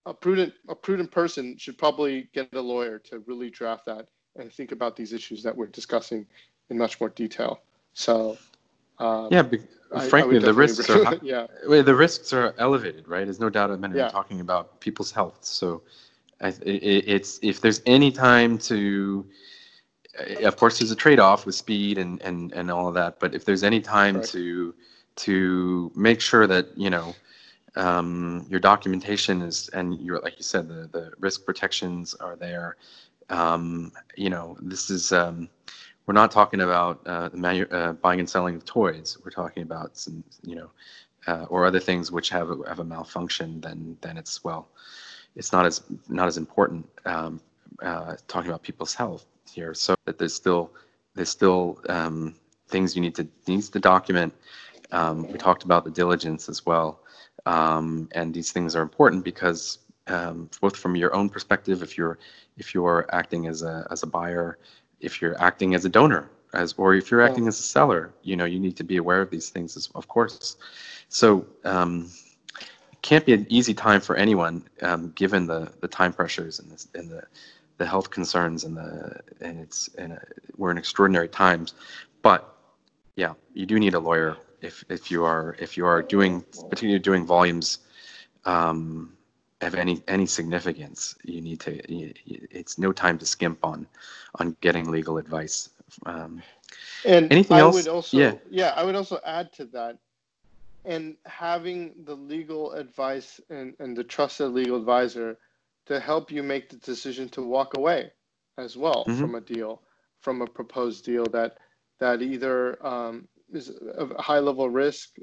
a 0.07 0.14
prudent 0.14 0.55
a 0.68 0.75
prudent 0.75 1.11
person 1.11 1.57
should 1.59 1.77
probably 1.77 2.29
get 2.33 2.49
a 2.55 2.61
lawyer 2.61 2.99
to 3.01 3.18
really 3.27 3.51
draft 3.51 3.85
that 3.87 4.09
and 4.37 4.53
think 4.53 4.72
about 4.72 4.96
these 4.96 5.12
issues 5.12 5.42
that 5.42 5.55
we're 5.55 5.66
discussing 5.66 6.27
in 6.70 6.79
much 6.79 7.01
more 7.01 7.11
detail. 7.11 7.61
So. 7.92 8.38
Um, 8.99 9.29
yeah, 9.31 9.42
I, 9.94 10.09
frankly, 10.09 10.37
I 10.37 10.40
the 10.40 10.55
risks 10.55 10.90
are 10.90 11.18
yeah. 11.22 11.46
the 11.64 11.94
risks 11.94 12.33
are 12.33 12.55
elevated, 12.59 13.07
right? 13.09 13.25
There's 13.25 13.40
no 13.40 13.51
doubt 13.51 13.70
about 13.70 13.92
it. 13.92 13.96
Yeah. 13.96 14.09
talking 14.09 14.40
about 14.40 14.81
people's 14.81 15.11
health, 15.11 15.38
so 15.42 15.83
I, 16.40 16.49
it, 16.49 17.05
it's 17.07 17.38
if 17.42 17.61
there's 17.61 17.83
any 17.87 18.12
time 18.12 18.59
to 18.59 19.27
of 20.44 20.57
course 20.57 20.79
there's 20.79 20.90
a 20.90 20.96
trade-off 20.96 21.46
with 21.46 21.55
speed 21.55 21.99
and, 21.99 22.20
and, 22.22 22.53
and 22.53 22.70
all 22.70 22.88
of 22.88 22.94
that 22.94 23.20
but 23.20 23.35
if 23.35 23.44
there's 23.44 23.62
any 23.62 23.81
time 23.81 24.22
to 24.22 24.75
to 25.14 25.92
make 25.94 26.20
sure 26.20 26.46
that 26.46 26.68
you 26.77 26.90
know 26.90 27.14
um, 27.77 28.46
your 28.49 28.61
documentation 28.61 29.42
is 29.42 29.68
and 29.70 30.01
you're 30.01 30.20
like 30.20 30.37
you 30.38 30.42
said 30.42 30.68
the, 30.68 30.88
the 30.92 31.12
risk 31.18 31.44
protections 31.44 32.14
are 32.14 32.37
there 32.37 32.77
um, 33.29 33.92
you 34.16 34.31
know 34.31 34.57
this 34.61 34.90
is 34.90 35.12
um, 35.12 35.49
we're 36.07 36.14
not 36.14 36.31
talking 36.31 36.61
about 36.61 37.01
uh, 37.07 37.31
manu- 37.33 37.69
uh, 37.71 37.92
buying 37.92 38.21
and 38.21 38.31
selling 38.31 38.55
of 38.55 38.64
toys. 38.64 39.19
We're 39.25 39.31
talking 39.31 39.62
about 39.62 39.97
some 39.97 40.25
you 40.42 40.57
know 40.57 40.71
uh, 41.27 41.47
or 41.49 41.66
other 41.66 41.81
things 41.81 42.12
which 42.12 42.29
have 42.31 42.51
a, 42.51 42.57
have 42.69 42.79
a 42.79 42.85
malfunction 42.85 43.61
then 43.61 43.97
then 44.01 44.16
it's 44.16 44.45
well 44.45 44.69
it's 45.37 45.53
not 45.53 45.66
as 45.66 45.83
not 46.09 46.27
as 46.27 46.37
important 46.37 46.88
um, 47.05 47.40
uh, 47.83 48.16
talking 48.27 48.49
about 48.49 48.62
people's 48.62 48.95
health 48.95 49.27
here. 49.53 49.75
So 49.75 49.95
that 50.07 50.19
there's 50.19 50.35
still 50.35 50.73
there's 51.14 51.29
still 51.29 51.81
um, 51.88 52.35
things 52.69 52.97
you 52.97 53.03
need 53.03 53.14
to 53.16 53.29
needs 53.47 53.69
to 53.71 53.79
document. 53.79 54.35
Um, 54.92 55.31
we 55.31 55.38
talked 55.38 55.64
about 55.64 55.85
the 55.85 55.90
diligence 55.90 56.49
as 56.49 56.64
well. 56.64 57.01
Um, 57.45 58.09
and 58.12 58.33
these 58.33 58.51
things 58.51 58.75
are 58.75 58.83
important 58.83 59.25
because 59.25 59.79
um, 60.09 60.49
both 60.61 60.77
from 60.77 60.97
your 60.97 61.14
own 61.14 61.29
perspective, 61.29 61.83
if 61.83 61.99
you're 61.99 62.19
if 62.57 62.75
you're 62.75 63.07
acting 63.12 63.47
as 63.47 63.62
a 63.62 63.87
as 63.90 64.03
a 64.03 64.07
buyer, 64.07 64.59
if 65.01 65.21
you're 65.21 65.41
acting 65.41 65.75
as 65.75 65.85
a 65.85 65.89
donor, 65.89 66.31
as 66.55 66.75
or 66.77 66.95
if 66.95 67.11
you're 67.11 67.23
acting 67.23 67.47
as 67.49 67.59
a 67.59 67.63
seller, 67.63 68.13
you 68.23 68.37
know 68.37 68.45
you 68.45 68.59
need 68.59 68.77
to 68.77 68.85
be 68.85 68.97
aware 68.97 69.21
of 69.21 69.31
these 69.31 69.51
things, 69.51 69.77
as, 69.77 69.89
of 69.95 70.09
course. 70.09 70.57
So 71.09 71.47
um, 71.65 72.11
it 72.61 73.03
can't 73.03 73.25
be 73.25 73.33
an 73.33 73.47
easy 73.49 73.75
time 73.75 74.01
for 74.01 74.17
anyone, 74.17 74.65
um, 74.83 75.13
given 75.15 75.47
the 75.47 75.73
the 75.81 75.89
time 75.89 76.13
pressures 76.13 76.59
and 76.61 76.71
the 76.71 76.99
and 76.99 77.11
the 77.11 77.23
the 77.79 77.87
health 77.87 78.11
concerns 78.11 78.65
and 78.65 78.77
the 78.77 79.21
and 79.41 79.61
it's 79.61 79.89
and 79.99 80.15
uh, 80.15 80.17
we're 80.57 80.71
in 80.71 80.79
extraordinary 80.79 81.29
times, 81.29 81.75
but 82.23 82.57
yeah, 83.17 83.35
you 83.55 83.67
do 83.67 83.79
need 83.79 83.95
a 83.95 84.01
lawyer 84.01 84.37
if 84.63 84.85
if 84.89 85.11
you 85.11 85.25
are 85.25 85.57
if 85.59 85.77
you 85.77 85.87
are 85.87 86.03
doing 86.03 86.43
particularly 86.71 86.99
doing 86.99 87.25
volumes 87.25 87.79
um, 88.45 89.15
of 89.61 89.75
any 89.75 90.03
any 90.09 90.27
significance. 90.27 91.16
You 91.25 91.40
need 91.40 91.61
to. 91.61 91.81
It's 92.27 92.79
no 92.79 92.92
time 92.92 93.19
to 93.19 93.27
skimp 93.27 93.64
on 93.64 93.87
on 94.37 94.57
getting 94.61 94.90
legal 94.90 95.19
advice. 95.19 95.71
Um, 96.05 96.42
and 97.05 97.31
anything 97.33 97.57
I 97.57 97.61
else? 97.61 97.75
would 97.75 97.88
also 97.88 98.16
yeah. 98.16 98.35
yeah 98.51 98.73
I 98.77 98.85
would 98.85 98.95
also 98.95 99.21
add 99.25 99.53
to 99.55 99.64
that. 99.66 99.99
And 100.85 101.16
having 101.25 101.95
the 102.05 102.14
legal 102.14 102.73
advice 102.73 103.40
and, 103.51 103.75
and 103.81 103.97
the 103.97 104.05
trusted 104.05 104.53
legal 104.53 104.77
advisor 104.77 105.37
to 105.87 105.99
help 105.99 106.31
you 106.31 106.45
make 106.45 106.69
the 106.69 106.77
decision 106.77 107.29
to 107.31 107.42
walk 107.42 107.77
away 107.77 108.12
as 108.57 108.77
well 108.77 109.05
mm-hmm. 109.05 109.21
from 109.21 109.35
a 109.35 109.40
deal, 109.40 109.83
from 110.21 110.42
a 110.42 110.47
proposed 110.47 111.05
deal 111.05 111.25
that 111.27 111.59
that 111.99 112.23
either 112.23 112.85
um, 112.87 113.27
is 113.57 113.73
a 113.99 114.23
high 114.23 114.38
level 114.38 114.71
risk. 114.71 115.16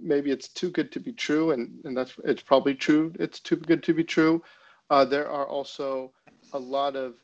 Maybe 0.00 0.30
it's 0.30 0.48
too 0.48 0.70
good 0.70 0.90
to 0.92 1.00
be 1.00 1.12
true, 1.12 1.50
and, 1.50 1.78
and 1.84 1.96
that's 1.96 2.14
it's 2.24 2.42
probably 2.42 2.74
true. 2.74 3.12
It's 3.18 3.40
too 3.40 3.56
good 3.56 3.82
to 3.82 3.92
be 3.92 4.04
true. 4.04 4.42
Uh, 4.88 5.04
there 5.04 5.28
are 5.28 5.46
also 5.46 6.12
a 6.52 6.58
lot 6.58 6.96
of 6.96 7.14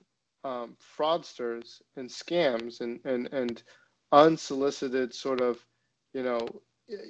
um, 0.45 0.77
fraudsters 0.97 1.81
and 1.97 2.09
scams 2.09 2.81
and, 2.81 3.01
and, 3.05 3.29
and 3.33 3.63
unsolicited 4.13 5.13
sort 5.15 5.41
of, 5.41 5.65
you 6.13 6.23
know, 6.23 6.47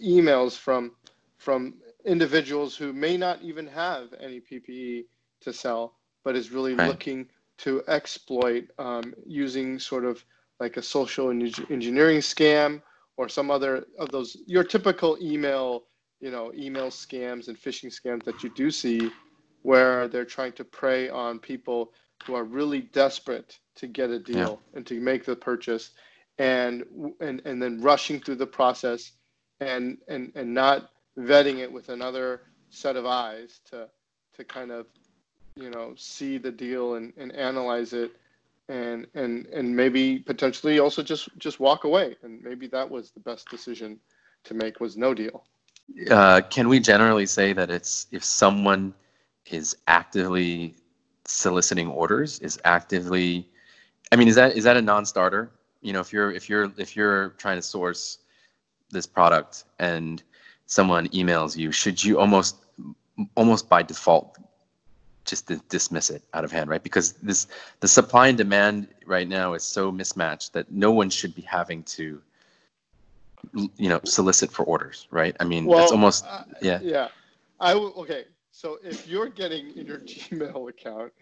emails 0.03 0.57
from 0.57 0.93
from 1.39 1.75
individuals 2.07 2.77
who 2.77 2.93
may 2.93 3.17
not 3.17 3.43
even 3.43 3.67
have 3.67 4.15
any 4.21 4.41
PPE 4.41 5.05
to 5.43 5.53
sell, 5.53 5.97
but 6.25 6.35
is 6.35 6.51
really 6.51 6.75
right. 6.75 6.89
looking 6.89 7.29
to 7.59 7.83
exploit 7.89 8.71
um, 8.79 9.15
using 9.27 9.79
sort 9.79 10.05
of 10.05 10.25
like 10.61 10.79
a 10.79 10.83
social 10.83 11.31
engineering 11.31 12.21
scam 12.21 12.81
or 13.17 13.29
some 13.29 13.51
other 13.51 13.87
of 13.99 14.11
those 14.11 14.37
your 14.47 14.65
typical 14.65 15.17
email 15.21 15.85
you 16.21 16.31
know 16.31 16.53
email 16.55 16.89
scams 16.89 17.49
and 17.49 17.57
phishing 17.59 17.93
scams 17.93 18.25
that 18.25 18.43
you 18.43 18.51
do 18.51 18.71
see 18.71 19.11
where 19.63 20.09
they're 20.09 20.25
trying 20.25 20.53
to 20.53 20.65
prey 20.65 21.09
on 21.09 21.39
people 21.39 21.93
who 22.25 22.35
are 22.35 22.45
really 22.45 22.81
desperate 22.81 23.59
to 23.75 23.87
get 23.87 24.11
a 24.11 24.19
deal 24.19 24.61
yeah. 24.73 24.77
and 24.77 24.87
to 24.87 25.01
make 25.01 25.25
the 25.25 25.37
purchase 25.37 25.91
and 26.39 26.85
and 27.21 27.43
and 27.45 27.63
then 27.63 27.81
rushing 27.81 28.21
through 28.21 28.35
the 28.37 28.47
process 28.47 29.13
and 29.61 29.99
and 30.09 30.33
and 30.35 30.53
not 30.53 30.91
vetting 31.19 31.59
it 31.59 31.71
with 31.71 31.89
another 31.89 32.43
set 32.71 32.97
of 32.97 33.07
eyes 33.07 33.61
to 33.65 33.89
to 34.35 34.45
kind 34.45 34.71
of 34.71 34.87
you 35.55 35.71
know 35.71 35.95
see 35.97 36.37
the 36.39 36.51
deal 36.51 36.95
and, 36.95 37.13
and 37.17 37.33
analyze 37.33 37.93
it 37.93 38.13
and 38.69 39.07
and 39.15 39.47
and 39.47 39.75
maybe 39.75 40.19
potentially 40.19 40.79
also 40.79 41.03
just 41.03 41.29
just 41.39 41.61
walk 41.61 41.85
away. 41.85 42.17
And 42.23 42.43
maybe 42.43 42.67
that 42.69 42.89
was 42.89 43.11
the 43.11 43.21
best 43.21 43.49
decision 43.49 43.99
to 44.45 44.55
make 44.55 44.81
was 44.81 44.97
no 44.97 45.15
deal. 45.15 45.45
Uh, 46.11 46.41
can 46.51 46.69
we 46.69 46.81
generally 46.81 47.27
say 47.27 47.53
that 47.53 47.71
it's 47.71 48.07
if 48.11 48.25
someone 48.25 48.93
is 49.51 49.77
actively 49.87 50.75
soliciting 51.25 51.89
orders 51.89 52.39
is 52.41 52.59
actively 52.65 53.49
i 54.13 54.17
mean 54.17 54.29
is 54.29 54.35
that 54.37 54.57
is 54.57 54.65
that 54.65 54.77
a 54.77 54.83
non-starter? 54.83 55.51
You 55.83 55.93
know 55.93 56.01
if 56.01 56.13
you're 56.13 56.33
if 56.33 56.49
you're 56.49 56.73
if 56.77 56.97
you're 56.97 57.31
trying 57.31 57.57
to 57.57 57.63
source 57.63 58.19
this 58.91 59.07
product 59.07 59.65
and 59.79 60.23
someone 60.67 61.09
emails 61.09 61.57
you 61.57 61.71
should 61.71 62.03
you 62.03 62.19
almost 62.19 62.57
almost 63.37 63.69
by 63.69 63.83
default 63.83 64.39
just 65.27 65.49
to 65.49 65.57
dismiss 65.69 66.11
it 66.11 66.23
out 66.35 66.45
of 66.45 66.53
hand, 66.53 66.71
right? 66.71 66.83
Because 66.83 67.13
this 67.15 67.47
the 67.81 67.89
supply 67.89 68.29
and 68.29 68.39
demand 68.39 68.89
right 69.05 69.29
now 69.29 69.55
is 69.55 69.63
so 69.63 69.91
mismatched 69.93 70.53
that 70.53 70.71
no 70.71 70.91
one 70.91 71.11
should 71.11 71.35
be 71.35 71.43
having 71.43 71.83
to 71.85 72.21
you 73.55 73.89
know 73.89 74.01
solicit 74.05 74.51
for 74.51 74.65
orders, 74.65 75.07
right? 75.11 75.37
I 75.41 75.45
mean, 75.45 75.67
well, 75.67 75.83
it's 75.83 75.93
almost 75.93 76.25
uh, 76.29 76.45
yeah. 76.63 76.81
Yeah. 76.83 77.09
I 77.61 77.75
will 77.75 77.93
okay. 77.99 78.25
So 78.51 78.79
if 78.83 79.07
you're 79.07 79.29
getting 79.29 79.77
in 79.77 79.87
your 79.87 79.99
Gmail 80.13 80.69
account 80.71 81.13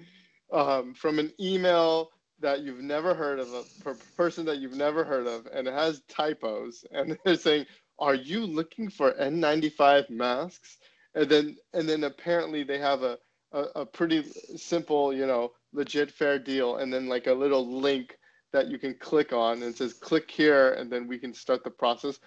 um, 0.52 0.94
from 0.94 1.18
an 1.18 1.32
email 1.40 2.10
that 2.40 2.60
you've 2.60 2.82
never 2.82 3.14
heard 3.14 3.38
of, 3.38 3.48
a 3.52 3.94
person 4.16 4.44
that 4.46 4.58
you've 4.58 4.76
never 4.76 5.04
heard 5.04 5.26
of, 5.26 5.46
and 5.52 5.66
it 5.66 5.74
has 5.74 6.02
typos, 6.08 6.84
and 6.92 7.18
they're 7.24 7.36
saying, 7.36 7.66
"Are 7.98 8.14
you 8.14 8.46
looking 8.46 8.88
for 8.88 9.12
N95 9.12 10.10
masks?" 10.10 10.78
And 11.14 11.28
then 11.28 11.56
and 11.72 11.88
then 11.88 12.04
apparently 12.04 12.64
they 12.64 12.78
have 12.78 13.02
a 13.02 13.18
a, 13.54 13.80
a 13.80 13.86
pretty 13.86 14.24
simple, 14.56 15.12
you 15.12 15.26
know, 15.26 15.52
legit 15.72 16.10
fair 16.10 16.38
deal, 16.38 16.76
and 16.76 16.92
then 16.92 17.08
like 17.08 17.26
a 17.26 17.32
little 17.32 17.80
link 17.80 18.18
that 18.52 18.68
you 18.68 18.78
can 18.78 18.94
click 18.94 19.32
on 19.32 19.62
and 19.62 19.74
says 19.74 19.94
click 19.94 20.30
here, 20.30 20.74
and 20.74 20.90
then 20.90 21.08
we 21.08 21.18
can 21.18 21.32
start 21.32 21.64
the 21.64 21.70
process. 21.70 22.18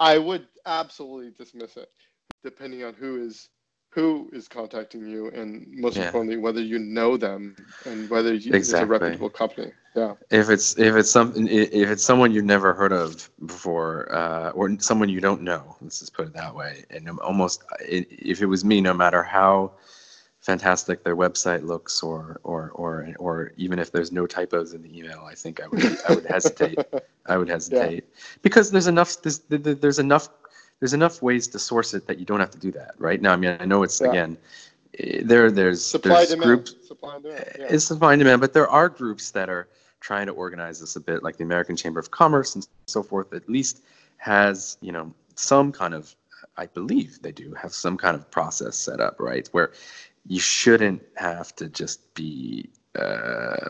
I 0.00 0.18
would 0.18 0.46
absolutely 0.66 1.32
dismiss 1.36 1.76
it, 1.76 1.90
depending 2.42 2.84
on 2.84 2.94
who 2.94 3.20
is 3.22 3.48
who 3.90 4.28
is 4.32 4.48
contacting 4.48 5.06
you, 5.06 5.28
and 5.30 5.66
most 5.68 5.96
yeah. 5.96 6.06
importantly, 6.06 6.36
whether 6.36 6.60
you 6.60 6.78
know 6.78 7.16
them 7.16 7.56
and 7.86 8.08
whether 8.10 8.34
you, 8.34 8.52
exactly. 8.52 8.58
it's 8.58 8.72
a 8.72 8.86
reputable 8.86 9.30
company. 9.30 9.72
Yeah. 9.96 10.14
If 10.30 10.50
it's 10.50 10.78
if 10.78 10.94
it's 10.94 11.10
something 11.10 11.48
if 11.48 11.90
it's 11.90 12.04
someone 12.04 12.30
you've 12.30 12.44
never 12.44 12.74
heard 12.74 12.92
of 12.92 13.30
before, 13.46 14.14
uh, 14.14 14.50
or 14.50 14.78
someone 14.78 15.08
you 15.08 15.20
don't 15.20 15.42
know, 15.42 15.76
let's 15.80 16.00
just 16.00 16.12
put 16.12 16.26
it 16.26 16.34
that 16.34 16.54
way, 16.54 16.84
and 16.90 17.08
almost 17.20 17.64
if 17.80 18.42
it 18.42 18.46
was 18.46 18.64
me, 18.64 18.80
no 18.80 18.92
matter 18.94 19.22
how 19.22 19.72
fantastic 20.40 21.02
their 21.02 21.16
website 21.16 21.64
looks 21.64 22.02
or 22.02 22.40
or 22.44 22.70
or 22.74 23.12
or 23.18 23.52
even 23.56 23.78
if 23.78 23.90
there's 23.90 24.12
no 24.12 24.26
typos 24.26 24.72
in 24.72 24.82
the 24.82 24.98
email 24.98 25.20
i 25.28 25.34
think 25.34 25.60
i 25.60 25.66
would 25.66 25.84
i 26.08 26.14
would 26.14 26.26
hesitate 26.26 26.78
i 27.26 27.36
would 27.36 27.48
hesitate 27.56 28.04
yeah. 28.04 28.20
because 28.42 28.70
there's 28.70 28.86
enough 28.86 29.20
there's, 29.22 29.40
there's 29.48 29.98
enough 29.98 30.28
there's 30.78 30.94
enough 30.94 31.22
ways 31.22 31.48
to 31.48 31.58
source 31.58 31.92
it 31.92 32.06
that 32.06 32.18
you 32.18 32.24
don't 32.24 32.38
have 32.38 32.50
to 32.50 32.58
do 32.58 32.70
that 32.70 32.92
right 32.98 33.20
now 33.20 33.32
i 33.32 33.36
mean 33.36 33.56
i 33.58 33.64
know 33.64 33.82
it's 33.82 34.00
yeah. 34.00 34.08
again 34.08 34.38
eh, 34.98 35.20
there 35.24 35.50
there's 35.50 35.84
supply 35.84 36.18
there's 36.18 36.30
demand. 36.30 36.46
groups 36.46 36.74
supply 36.86 37.16
and 37.16 37.24
demand. 37.24 37.44
Yeah. 37.58 37.66
it's 37.68 37.84
supply 37.84 38.12
and 38.12 38.20
demand 38.20 38.40
but 38.40 38.52
there 38.52 38.68
are 38.68 38.88
groups 38.88 39.32
that 39.32 39.48
are 39.48 39.68
trying 40.00 40.26
to 40.26 40.32
organize 40.32 40.78
this 40.78 40.94
a 40.94 41.00
bit 41.00 41.24
like 41.24 41.36
the 41.36 41.44
american 41.44 41.74
chamber 41.74 41.98
of 41.98 42.12
commerce 42.12 42.54
and 42.54 42.66
so 42.86 43.02
forth 43.02 43.32
at 43.32 43.48
least 43.48 43.82
has 44.18 44.78
you 44.80 44.92
know 44.92 45.12
some 45.34 45.72
kind 45.72 45.94
of 45.94 46.14
I 46.58 46.66
believe 46.66 47.22
they 47.22 47.32
do 47.32 47.54
have 47.54 47.72
some 47.72 47.96
kind 47.96 48.16
of 48.16 48.28
process 48.30 48.76
set 48.76 49.00
up, 49.00 49.20
right? 49.20 49.48
Where 49.52 49.72
you 50.28 50.38
shouldn't 50.38 51.02
have 51.16 51.56
to 51.56 51.68
just 51.68 52.14
be 52.14 52.68
uh, 52.96 53.68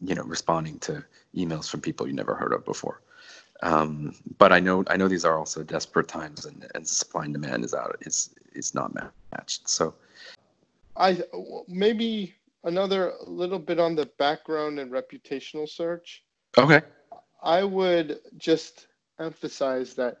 you 0.00 0.14
know 0.14 0.24
responding 0.24 0.78
to 0.80 1.04
emails 1.36 1.70
from 1.70 1.80
people 1.80 2.06
you 2.06 2.14
never 2.14 2.34
heard 2.34 2.52
of 2.52 2.64
before. 2.64 3.02
Um, 3.60 4.14
but 4.38 4.52
i 4.52 4.60
know 4.60 4.84
i 4.86 4.96
know 4.96 5.08
these 5.08 5.24
are 5.24 5.36
also 5.36 5.64
desperate 5.64 6.06
times 6.06 6.46
and, 6.46 6.64
and 6.76 6.86
supply 6.86 7.24
and 7.24 7.34
demand 7.34 7.64
is 7.64 7.74
out 7.74 7.96
is 8.02 8.34
it's 8.54 8.74
not 8.74 8.94
matched. 8.94 9.68
So 9.68 9.94
i 10.96 11.20
maybe 11.66 12.34
another 12.64 13.14
little 13.26 13.58
bit 13.58 13.78
on 13.78 13.94
the 13.94 14.06
background 14.18 14.78
and 14.78 14.90
reputational 14.92 15.68
search. 15.68 16.24
Okay. 16.56 16.82
I 17.42 17.64
would 17.64 18.20
just 18.36 18.86
emphasize 19.20 19.94
that 19.94 20.18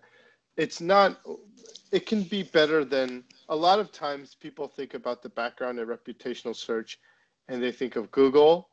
it's 0.56 0.80
not 0.80 1.20
it 1.92 2.06
can 2.06 2.22
be 2.22 2.42
better 2.42 2.84
than 2.84 3.24
a 3.48 3.56
lot 3.56 3.78
of 3.78 3.92
times 3.92 4.34
people 4.34 4.68
think 4.68 4.94
about 4.94 5.22
the 5.22 5.28
background 5.30 5.78
and 5.78 5.88
reputational 5.88 6.54
search 6.54 6.98
and 7.48 7.62
they 7.62 7.72
think 7.72 7.96
of 7.96 8.10
Google 8.10 8.68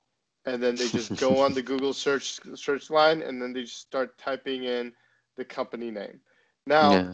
and 0.45 0.61
then 0.61 0.75
they 0.75 0.87
just 0.87 1.17
go 1.17 1.41
on 1.41 1.53
the 1.53 1.61
Google 1.71 1.93
search 1.93 2.39
search 2.55 2.89
line 2.89 3.21
and 3.21 3.41
then 3.41 3.53
they 3.53 3.63
just 3.63 3.79
start 3.79 4.17
typing 4.17 4.63
in 4.65 4.93
the 5.37 5.45
company 5.45 5.91
name. 5.91 6.19
Now, 6.67 6.91
yeah. 6.91 7.13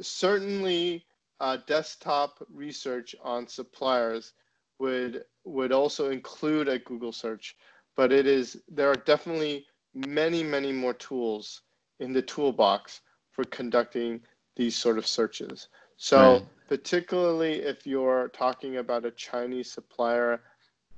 certainly 0.00 1.04
uh, 1.40 1.58
desktop 1.66 2.44
research 2.52 3.14
on 3.22 3.46
suppliers 3.46 4.32
would 4.78 5.24
would 5.44 5.72
also 5.72 6.10
include 6.10 6.68
a 6.68 6.78
Google 6.78 7.12
search, 7.12 7.56
but 7.96 8.12
it 8.12 8.26
is 8.26 8.60
there 8.68 8.90
are 8.90 9.02
definitely 9.06 9.66
many 9.94 10.42
many 10.42 10.72
more 10.72 10.94
tools 10.94 11.62
in 12.00 12.12
the 12.12 12.22
toolbox 12.22 13.00
for 13.32 13.44
conducting 13.44 14.20
these 14.58 14.76
sort 14.76 14.98
of 14.98 15.06
searches. 15.06 15.68
So 15.96 16.18
right 16.18 16.42
particularly 16.68 17.54
if 17.54 17.86
you're 17.86 18.28
talking 18.28 18.76
about 18.76 19.06
a 19.06 19.10
Chinese 19.12 19.72
supplier, 19.72 20.42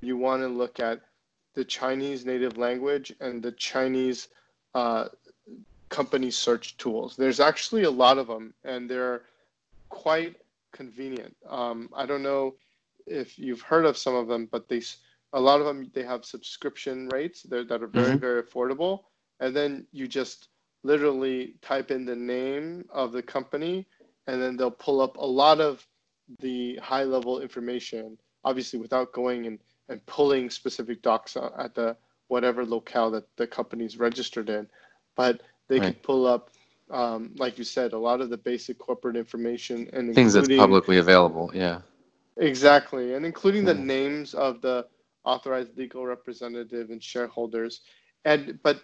you 0.01 0.17
want 0.17 0.41
to 0.41 0.47
look 0.47 0.79
at 0.79 1.01
the 1.53 1.63
Chinese 1.63 2.25
native 2.25 2.57
language 2.57 3.13
and 3.21 3.41
the 3.41 3.53
Chinese 3.53 4.27
uh, 4.75 5.05
company 5.89 6.29
search 6.29 6.77
tools. 6.77 7.15
There's 7.15 7.39
actually 7.39 7.83
a 7.83 7.91
lot 7.91 8.17
of 8.17 8.27
them, 8.27 8.53
and 8.63 8.89
they're 8.89 9.23
quite 9.89 10.35
convenient. 10.73 11.35
Um, 11.49 11.89
I 11.95 12.05
don't 12.05 12.23
know 12.23 12.55
if 13.07 13.39
you've 13.39 13.61
heard 13.61 13.85
of 13.85 13.97
some 13.97 14.15
of 14.15 14.27
them, 14.27 14.47
but 14.51 14.67
they 14.67 14.81
a 15.33 15.39
lot 15.39 15.61
of 15.61 15.65
them 15.65 15.89
they 15.93 16.03
have 16.03 16.25
subscription 16.25 17.07
rates 17.09 17.43
that 17.43 17.71
are 17.71 17.87
very 17.87 18.07
mm-hmm. 18.07 18.17
very 18.17 18.43
affordable, 18.43 19.03
and 19.39 19.55
then 19.55 19.85
you 19.91 20.07
just 20.07 20.49
literally 20.83 21.55
type 21.61 21.91
in 21.91 22.05
the 22.05 22.15
name 22.15 22.85
of 22.89 23.11
the 23.11 23.21
company, 23.21 23.87
and 24.27 24.41
then 24.41 24.57
they'll 24.57 24.71
pull 24.71 25.01
up 25.01 25.17
a 25.17 25.25
lot 25.25 25.59
of 25.59 25.85
the 26.39 26.77
high 26.77 27.03
level 27.03 27.41
information, 27.41 28.17
obviously 28.43 28.79
without 28.79 29.11
going 29.13 29.47
and, 29.47 29.59
and 29.89 30.05
pulling 30.05 30.49
specific 30.49 31.01
docs 31.01 31.35
at 31.57 31.75
the 31.75 31.95
whatever 32.27 32.65
locale 32.65 33.11
that 33.11 33.25
the 33.35 33.45
company's 33.45 33.97
registered 33.97 34.49
in, 34.49 34.67
but 35.15 35.41
they 35.67 35.79
right. 35.79 35.93
can 35.93 36.01
pull 36.01 36.25
up 36.25 36.49
um, 36.91 37.31
like 37.37 37.57
you 37.57 37.63
said, 37.63 37.93
a 37.93 37.97
lot 37.97 38.21
of 38.21 38.29
the 38.29 38.37
basic 38.37 38.77
corporate 38.77 39.15
information 39.15 39.89
and 39.93 40.13
things 40.13 40.33
that's 40.33 40.47
publicly 40.49 40.97
available. 40.97 41.49
Yeah. 41.53 41.81
Exactly, 42.37 43.13
and 43.13 43.25
including 43.25 43.65
the 43.65 43.73
names 43.73 44.33
of 44.33 44.61
the 44.61 44.87
authorized 45.25 45.77
legal 45.77 46.05
representative 46.05 46.89
and 46.89 47.03
shareholders, 47.03 47.81
and 48.25 48.57
but 48.63 48.81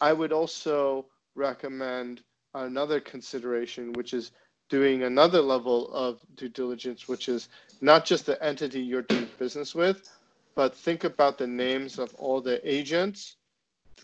I 0.00 0.12
would 0.12 0.32
also 0.32 1.06
recommend 1.38 2.22
another 2.54 3.00
consideration, 3.00 3.92
which 3.92 4.12
is 4.12 4.32
doing 4.68 5.04
another 5.04 5.40
level 5.40 5.92
of 5.94 6.20
due 6.36 6.48
diligence, 6.48 7.08
which 7.08 7.28
is 7.28 7.48
not 7.80 8.04
just 8.04 8.26
the 8.26 8.42
entity 8.44 8.80
you're 8.80 9.02
doing 9.02 9.28
business 9.38 9.74
with, 9.74 10.10
but 10.54 10.74
think 10.74 11.04
about 11.04 11.38
the 11.38 11.46
names 11.46 11.98
of 11.98 12.14
all 12.16 12.40
the 12.40 12.60
agents, 12.68 13.36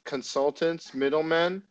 consultants, 0.05 0.95
middlemen, 0.95 1.63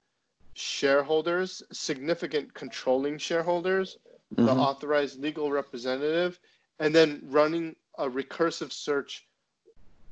shareholders, 0.53 1.64
significant 1.72 2.53
controlling 2.53 3.18
shareholders, 3.18 3.97
mm-hmm. 4.36 4.45
the 4.45 4.51
authorized 4.51 5.20
legal 5.20 5.51
representative, 5.51 6.39
and 6.80 6.93
then 6.93 7.22
running 7.24 7.76
a 7.97 8.07
recursive 8.07 8.72
search 8.72 9.26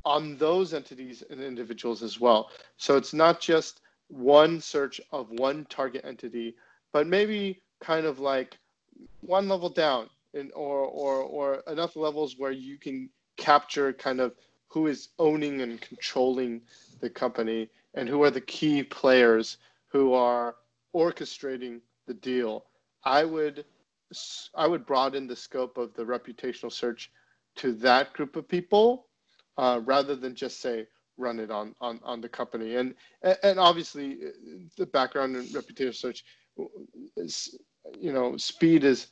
on 0.04 0.38
those 0.38 0.74
entities 0.74 1.24
and 1.30 1.42
individuals 1.42 2.02
as 2.02 2.20
well. 2.20 2.50
So 2.78 2.98
it's 2.98 3.14
not 3.14 3.40
just 3.40 3.81
one 4.12 4.60
search 4.60 5.00
of 5.12 5.30
one 5.32 5.66
target 5.66 6.04
entity, 6.04 6.56
but 6.92 7.08
maybe 7.08 7.62
kind 7.80 8.06
of 8.06 8.20
like 8.20 8.58
one 9.22 9.48
level 9.48 9.70
down 9.70 10.10
in, 10.34 10.52
or, 10.54 10.80
or, 10.82 11.18
or 11.22 11.64
enough 11.68 11.96
levels 11.96 12.38
where 12.38 12.52
you 12.52 12.78
can 12.78 13.10
capture 13.38 13.94
kind 13.94 14.20
of 14.20 14.34
who 14.68 14.88
is 14.88 15.10
owning 15.20 15.62
and 15.62 15.82
controlling 15.82 16.62
the 17.00 17.10
company 17.10 17.70
and 17.94 18.08
who 18.08 18.24
are 18.24 18.32
the 18.32 18.42
key 18.42 18.84
players 18.84 19.58
who 19.88 20.14
are 20.14 20.56
orchestrating 20.96 21.80
the 22.08 22.14
deal. 22.14 22.66
I 23.04 23.24
would 23.24 23.66
I 24.56 24.68
would 24.68 24.86
broaden 24.86 25.26
the 25.26 25.36
scope 25.38 25.78
of 25.78 25.94
the 25.94 26.04
reputational 26.04 26.72
search 26.72 27.12
to 27.56 27.72
that 27.76 28.12
group 28.12 28.36
of 28.36 28.48
people 28.48 29.08
uh, 29.58 29.80
rather 29.86 30.16
than 30.16 30.36
just 30.36 30.60
say 30.60 30.86
run 31.18 31.40
it 31.40 31.52
on, 31.52 31.76
on, 31.82 32.00
on 32.04 32.22
the 32.22 32.30
company. 32.30 32.76
And 32.76 32.96
and 33.44 33.60
obviously 33.60 34.18
the 34.78 34.86
background 34.86 35.36
and 35.36 35.54
reputation 35.54 35.94
search 35.94 36.24
is 37.18 37.58
you 38.00 38.14
know 38.14 38.38
speed 38.38 38.84
is, 38.84 39.08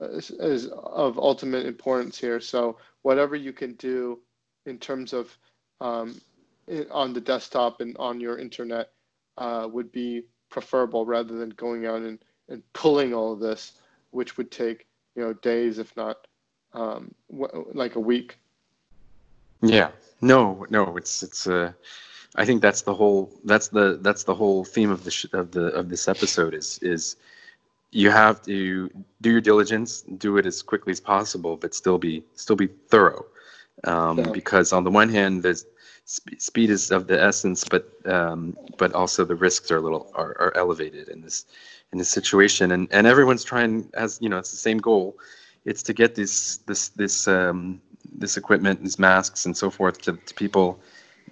is, 0.00 0.66
of 0.68 1.18
ultimate 1.18 1.66
importance 1.66 2.18
here. 2.18 2.40
So 2.40 2.78
whatever 3.02 3.36
you 3.36 3.52
can 3.52 3.74
do 3.74 4.20
in 4.66 4.78
terms 4.78 5.12
of 5.12 5.36
um, 5.80 6.20
on 6.90 7.12
the 7.12 7.20
desktop 7.20 7.80
and 7.80 7.96
on 7.98 8.20
your 8.20 8.38
internet 8.38 8.90
uh, 9.38 9.68
would 9.70 9.92
be 9.92 10.22
preferable 10.50 11.04
rather 11.04 11.36
than 11.36 11.50
going 11.50 11.86
out 11.86 12.02
and, 12.02 12.18
and 12.48 12.62
pulling 12.72 13.12
all 13.12 13.32
of 13.32 13.40
this, 13.40 13.72
which 14.10 14.36
would 14.36 14.50
take 14.50 14.86
you 15.16 15.22
know 15.22 15.32
days, 15.34 15.78
if 15.78 15.94
not 15.96 16.26
um, 16.72 17.14
like 17.30 17.96
a 17.96 18.00
week. 18.00 18.38
Yeah. 19.64 19.90
No. 20.20 20.66
No. 20.70 20.96
It's 20.96 21.22
it's. 21.22 21.46
Uh, 21.46 21.72
I 22.36 22.44
think 22.44 22.62
that's 22.62 22.82
the 22.82 22.94
whole. 22.94 23.30
That's 23.44 23.68
the 23.68 23.98
that's 24.02 24.24
the 24.24 24.34
whole 24.34 24.64
theme 24.64 24.90
of 24.90 25.04
the 25.04 25.10
sh- 25.10 25.32
of 25.32 25.52
the 25.52 25.66
of 25.68 25.88
this 25.88 26.08
episode 26.08 26.54
is 26.54 26.78
is 26.82 27.16
you 27.92 28.10
have 28.10 28.42
to 28.42 28.90
do 29.20 29.30
your 29.30 29.40
diligence, 29.40 30.02
do 30.18 30.36
it 30.36 30.46
as 30.46 30.62
quickly 30.62 30.90
as 30.90 31.00
possible, 31.00 31.56
but 31.56 31.74
still 31.74 31.98
be 31.98 32.24
still 32.34 32.56
be 32.56 32.66
thorough. 32.88 33.24
Um, 33.84 34.18
yeah. 34.18 34.30
Because 34.30 34.72
on 34.72 34.84
the 34.84 34.90
one 34.90 35.08
hand, 35.08 35.42
there's 35.42 35.64
sp- 36.06 36.38
speed 36.38 36.70
is 36.70 36.90
of 36.90 37.06
the 37.06 37.20
essence, 37.22 37.64
but 37.64 37.88
um, 38.06 38.56
but 38.78 38.92
also 38.94 39.24
the 39.24 39.34
risks 39.36 39.70
are 39.70 39.76
a 39.76 39.80
little 39.80 40.10
are, 40.14 40.36
are 40.40 40.56
elevated 40.56 41.08
in 41.08 41.22
this 41.22 41.46
in 41.92 41.98
this 41.98 42.10
situation, 42.10 42.72
and 42.72 42.88
and 42.90 43.06
everyone's 43.06 43.44
trying 43.44 43.88
as 43.94 44.18
you 44.20 44.28
know 44.28 44.38
it's 44.38 44.50
the 44.50 44.56
same 44.56 44.78
goal, 44.78 45.16
it's 45.64 45.82
to 45.84 45.92
get 45.92 46.14
this 46.14 46.58
this 46.66 46.88
this 46.88 47.28
um, 47.28 47.80
this 48.12 48.36
equipment, 48.36 48.82
these 48.82 48.98
masks, 48.98 49.46
and 49.46 49.56
so 49.56 49.70
forth 49.70 50.00
to, 50.02 50.12
to 50.14 50.34
people, 50.34 50.80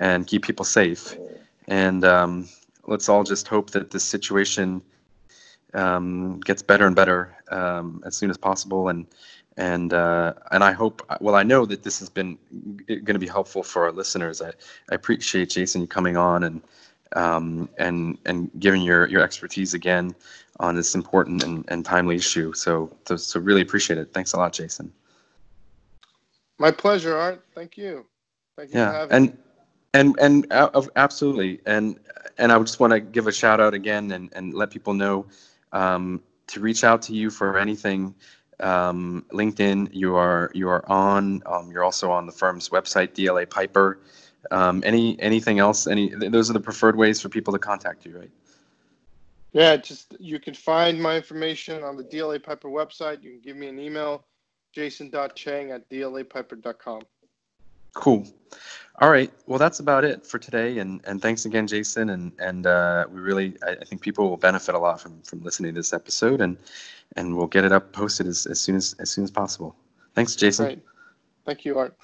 and 0.01 0.27
keep 0.27 0.43
people 0.43 0.65
safe, 0.65 1.17
and 1.69 2.05
um, 2.05 2.49
let's 2.87 3.09
all 3.09 3.25
just 3.25 3.49
hope 3.49 3.71
that 3.71 3.91
this 3.91 4.05
situation 4.05 4.83
um, 5.75 6.41
gets 6.41 6.63
better 6.63 6.87
and 6.87 6.97
better 6.97 7.37
um, 7.51 8.03
as 8.05 8.17
soon 8.17 8.31
as 8.31 8.37
possible, 8.37 8.89
and 8.89 9.07
and 9.57 9.93
uh, 9.93 10.35
and 10.51 10.65
I 10.65 10.73
hope 10.73 11.03
well 11.21 11.35
I 11.35 11.43
know 11.43 11.67
that 11.67 11.83
this 11.83 11.99
has 11.99 12.09
been 12.09 12.39
going 12.87 13.05
to 13.05 13.19
be 13.19 13.27
helpful 13.27 13.63
for 13.63 13.85
our 13.85 13.93
listeners. 13.93 14.41
I, 14.41 14.49
I 14.91 14.95
appreciate 14.95 15.51
Jason 15.51 15.87
coming 15.87 16.17
on 16.17 16.45
and 16.45 16.63
um, 17.17 17.69
and 17.79 18.19
and 18.25 18.51
giving 18.59 18.83
your 18.83 19.07
your 19.09 19.23
expertise 19.23 19.75
again 19.75 20.15
on 20.61 20.77
this 20.77 20.95
important 20.95 21.43
and, 21.43 21.65
and 21.69 21.85
timely 21.85 22.17
issue. 22.17 22.53
So, 22.53 22.95
so 23.07 23.17
so 23.17 23.41
really 23.41 23.63
appreciate 23.63 23.99
it. 23.99 24.13
Thanks 24.13 24.33
a 24.33 24.37
lot, 24.37 24.53
Jason. 24.53 24.93
My 26.59 26.71
pleasure, 26.71 27.17
Art. 27.17 27.45
Thank 27.55 27.77
you. 27.77 28.07
Thank 28.57 28.73
you 28.73 28.81
yeah, 28.81 29.07
and 29.11 29.37
and 29.95 30.17
and 30.21 30.47
uh, 30.53 30.83
absolutely, 30.97 31.61
and 31.67 31.99
and 32.39 32.53
I 32.53 32.59
just 32.61 32.81
want 32.81 32.93
to 32.93 33.01
give 33.01 33.27
a 33.27 33.33
shout 33.33 33.61
out 33.61 33.75
again 33.75 34.13
and 34.13 34.31
and 34.35 34.55
let 34.55 34.71
people 34.71 34.95
know 34.95 35.27
um, 35.73 36.23
to 36.49 36.61
reach 36.61 36.85
out 36.85 37.03
to 37.03 37.15
you 37.15 37.31
for 37.31 37.59
anything 37.59 38.15
um, 38.61 39.25
LinkedIn. 39.33 39.89
You 39.93 40.15
are 40.17 40.51
you 40.55 40.69
are 40.69 40.89
on. 40.91 41.43
Um, 41.47 41.71
you're 41.71 41.85
also 41.85 42.11
on 42.11 42.27
the 42.27 42.33
firm's 42.33 42.69
website, 42.71 43.15
DLA 43.15 43.49
Piper. 43.49 44.01
Um, 44.51 44.83
any 44.85 45.21
anything 45.21 45.59
else? 45.59 45.87
Any 45.87 46.15
those 46.15 46.51
are 46.51 46.53
the 46.53 46.61
preferred 46.61 46.97
ways 46.97 47.21
for 47.21 47.29
people 47.29 47.53
to 47.53 47.59
contact 47.59 48.07
you, 48.07 48.19
right? 48.19 48.31
Yeah, 49.53 49.77
just 49.77 50.17
you 50.19 50.41
can 50.41 50.55
find 50.55 51.01
my 51.01 51.17
information 51.17 51.83
on 51.85 51.97
the 51.97 52.05
DLA 52.05 52.43
Piper 52.43 52.69
website. 52.69 53.23
You 53.23 53.33
can 53.33 53.41
give 53.41 53.57
me 53.57 53.69
an 53.69 53.79
email, 53.79 54.25
jason.chang 54.73 55.71
at 55.71 55.89
dlapiper.com. 55.89 57.03
Cool. 57.95 58.27
All 59.01 59.11
right. 59.11 59.31
Well, 59.47 59.59
that's 59.59 59.81
about 59.81 60.05
it 60.05 60.27
for 60.27 60.39
today. 60.39 60.79
And, 60.79 61.01
and 61.05 61.21
thanks 61.21 61.45
again, 61.45 61.67
Jason. 61.67 62.11
And, 62.11 62.33
and 62.39 62.67
uh, 62.67 63.05
we 63.11 63.21
really, 63.21 63.57
I, 63.67 63.73
I 63.73 63.85
think 63.85 64.01
people 64.01 64.31
will 64.31 64.37
benefit 64.37 64.75
a 64.75 64.79
lot 64.79 65.01
from, 65.01 65.21
from 65.23 65.43
listening 65.43 65.75
to 65.75 65.81
this 65.81 65.93
episode. 65.93 66.41
And 66.41 66.57
and 67.17 67.37
we'll 67.37 67.47
get 67.47 67.65
it 67.65 67.73
up 67.73 67.93
posted 67.93 68.27
as, 68.27 68.47
as 68.47 68.61
soon 68.61 68.77
as 68.77 68.95
as 68.99 69.11
soon 69.11 69.25
as 69.25 69.31
possible. 69.31 69.77
Thanks, 70.15 70.37
Jason. 70.37 70.83
Thank 71.45 71.65
you, 71.65 71.79
Art. 71.79 71.97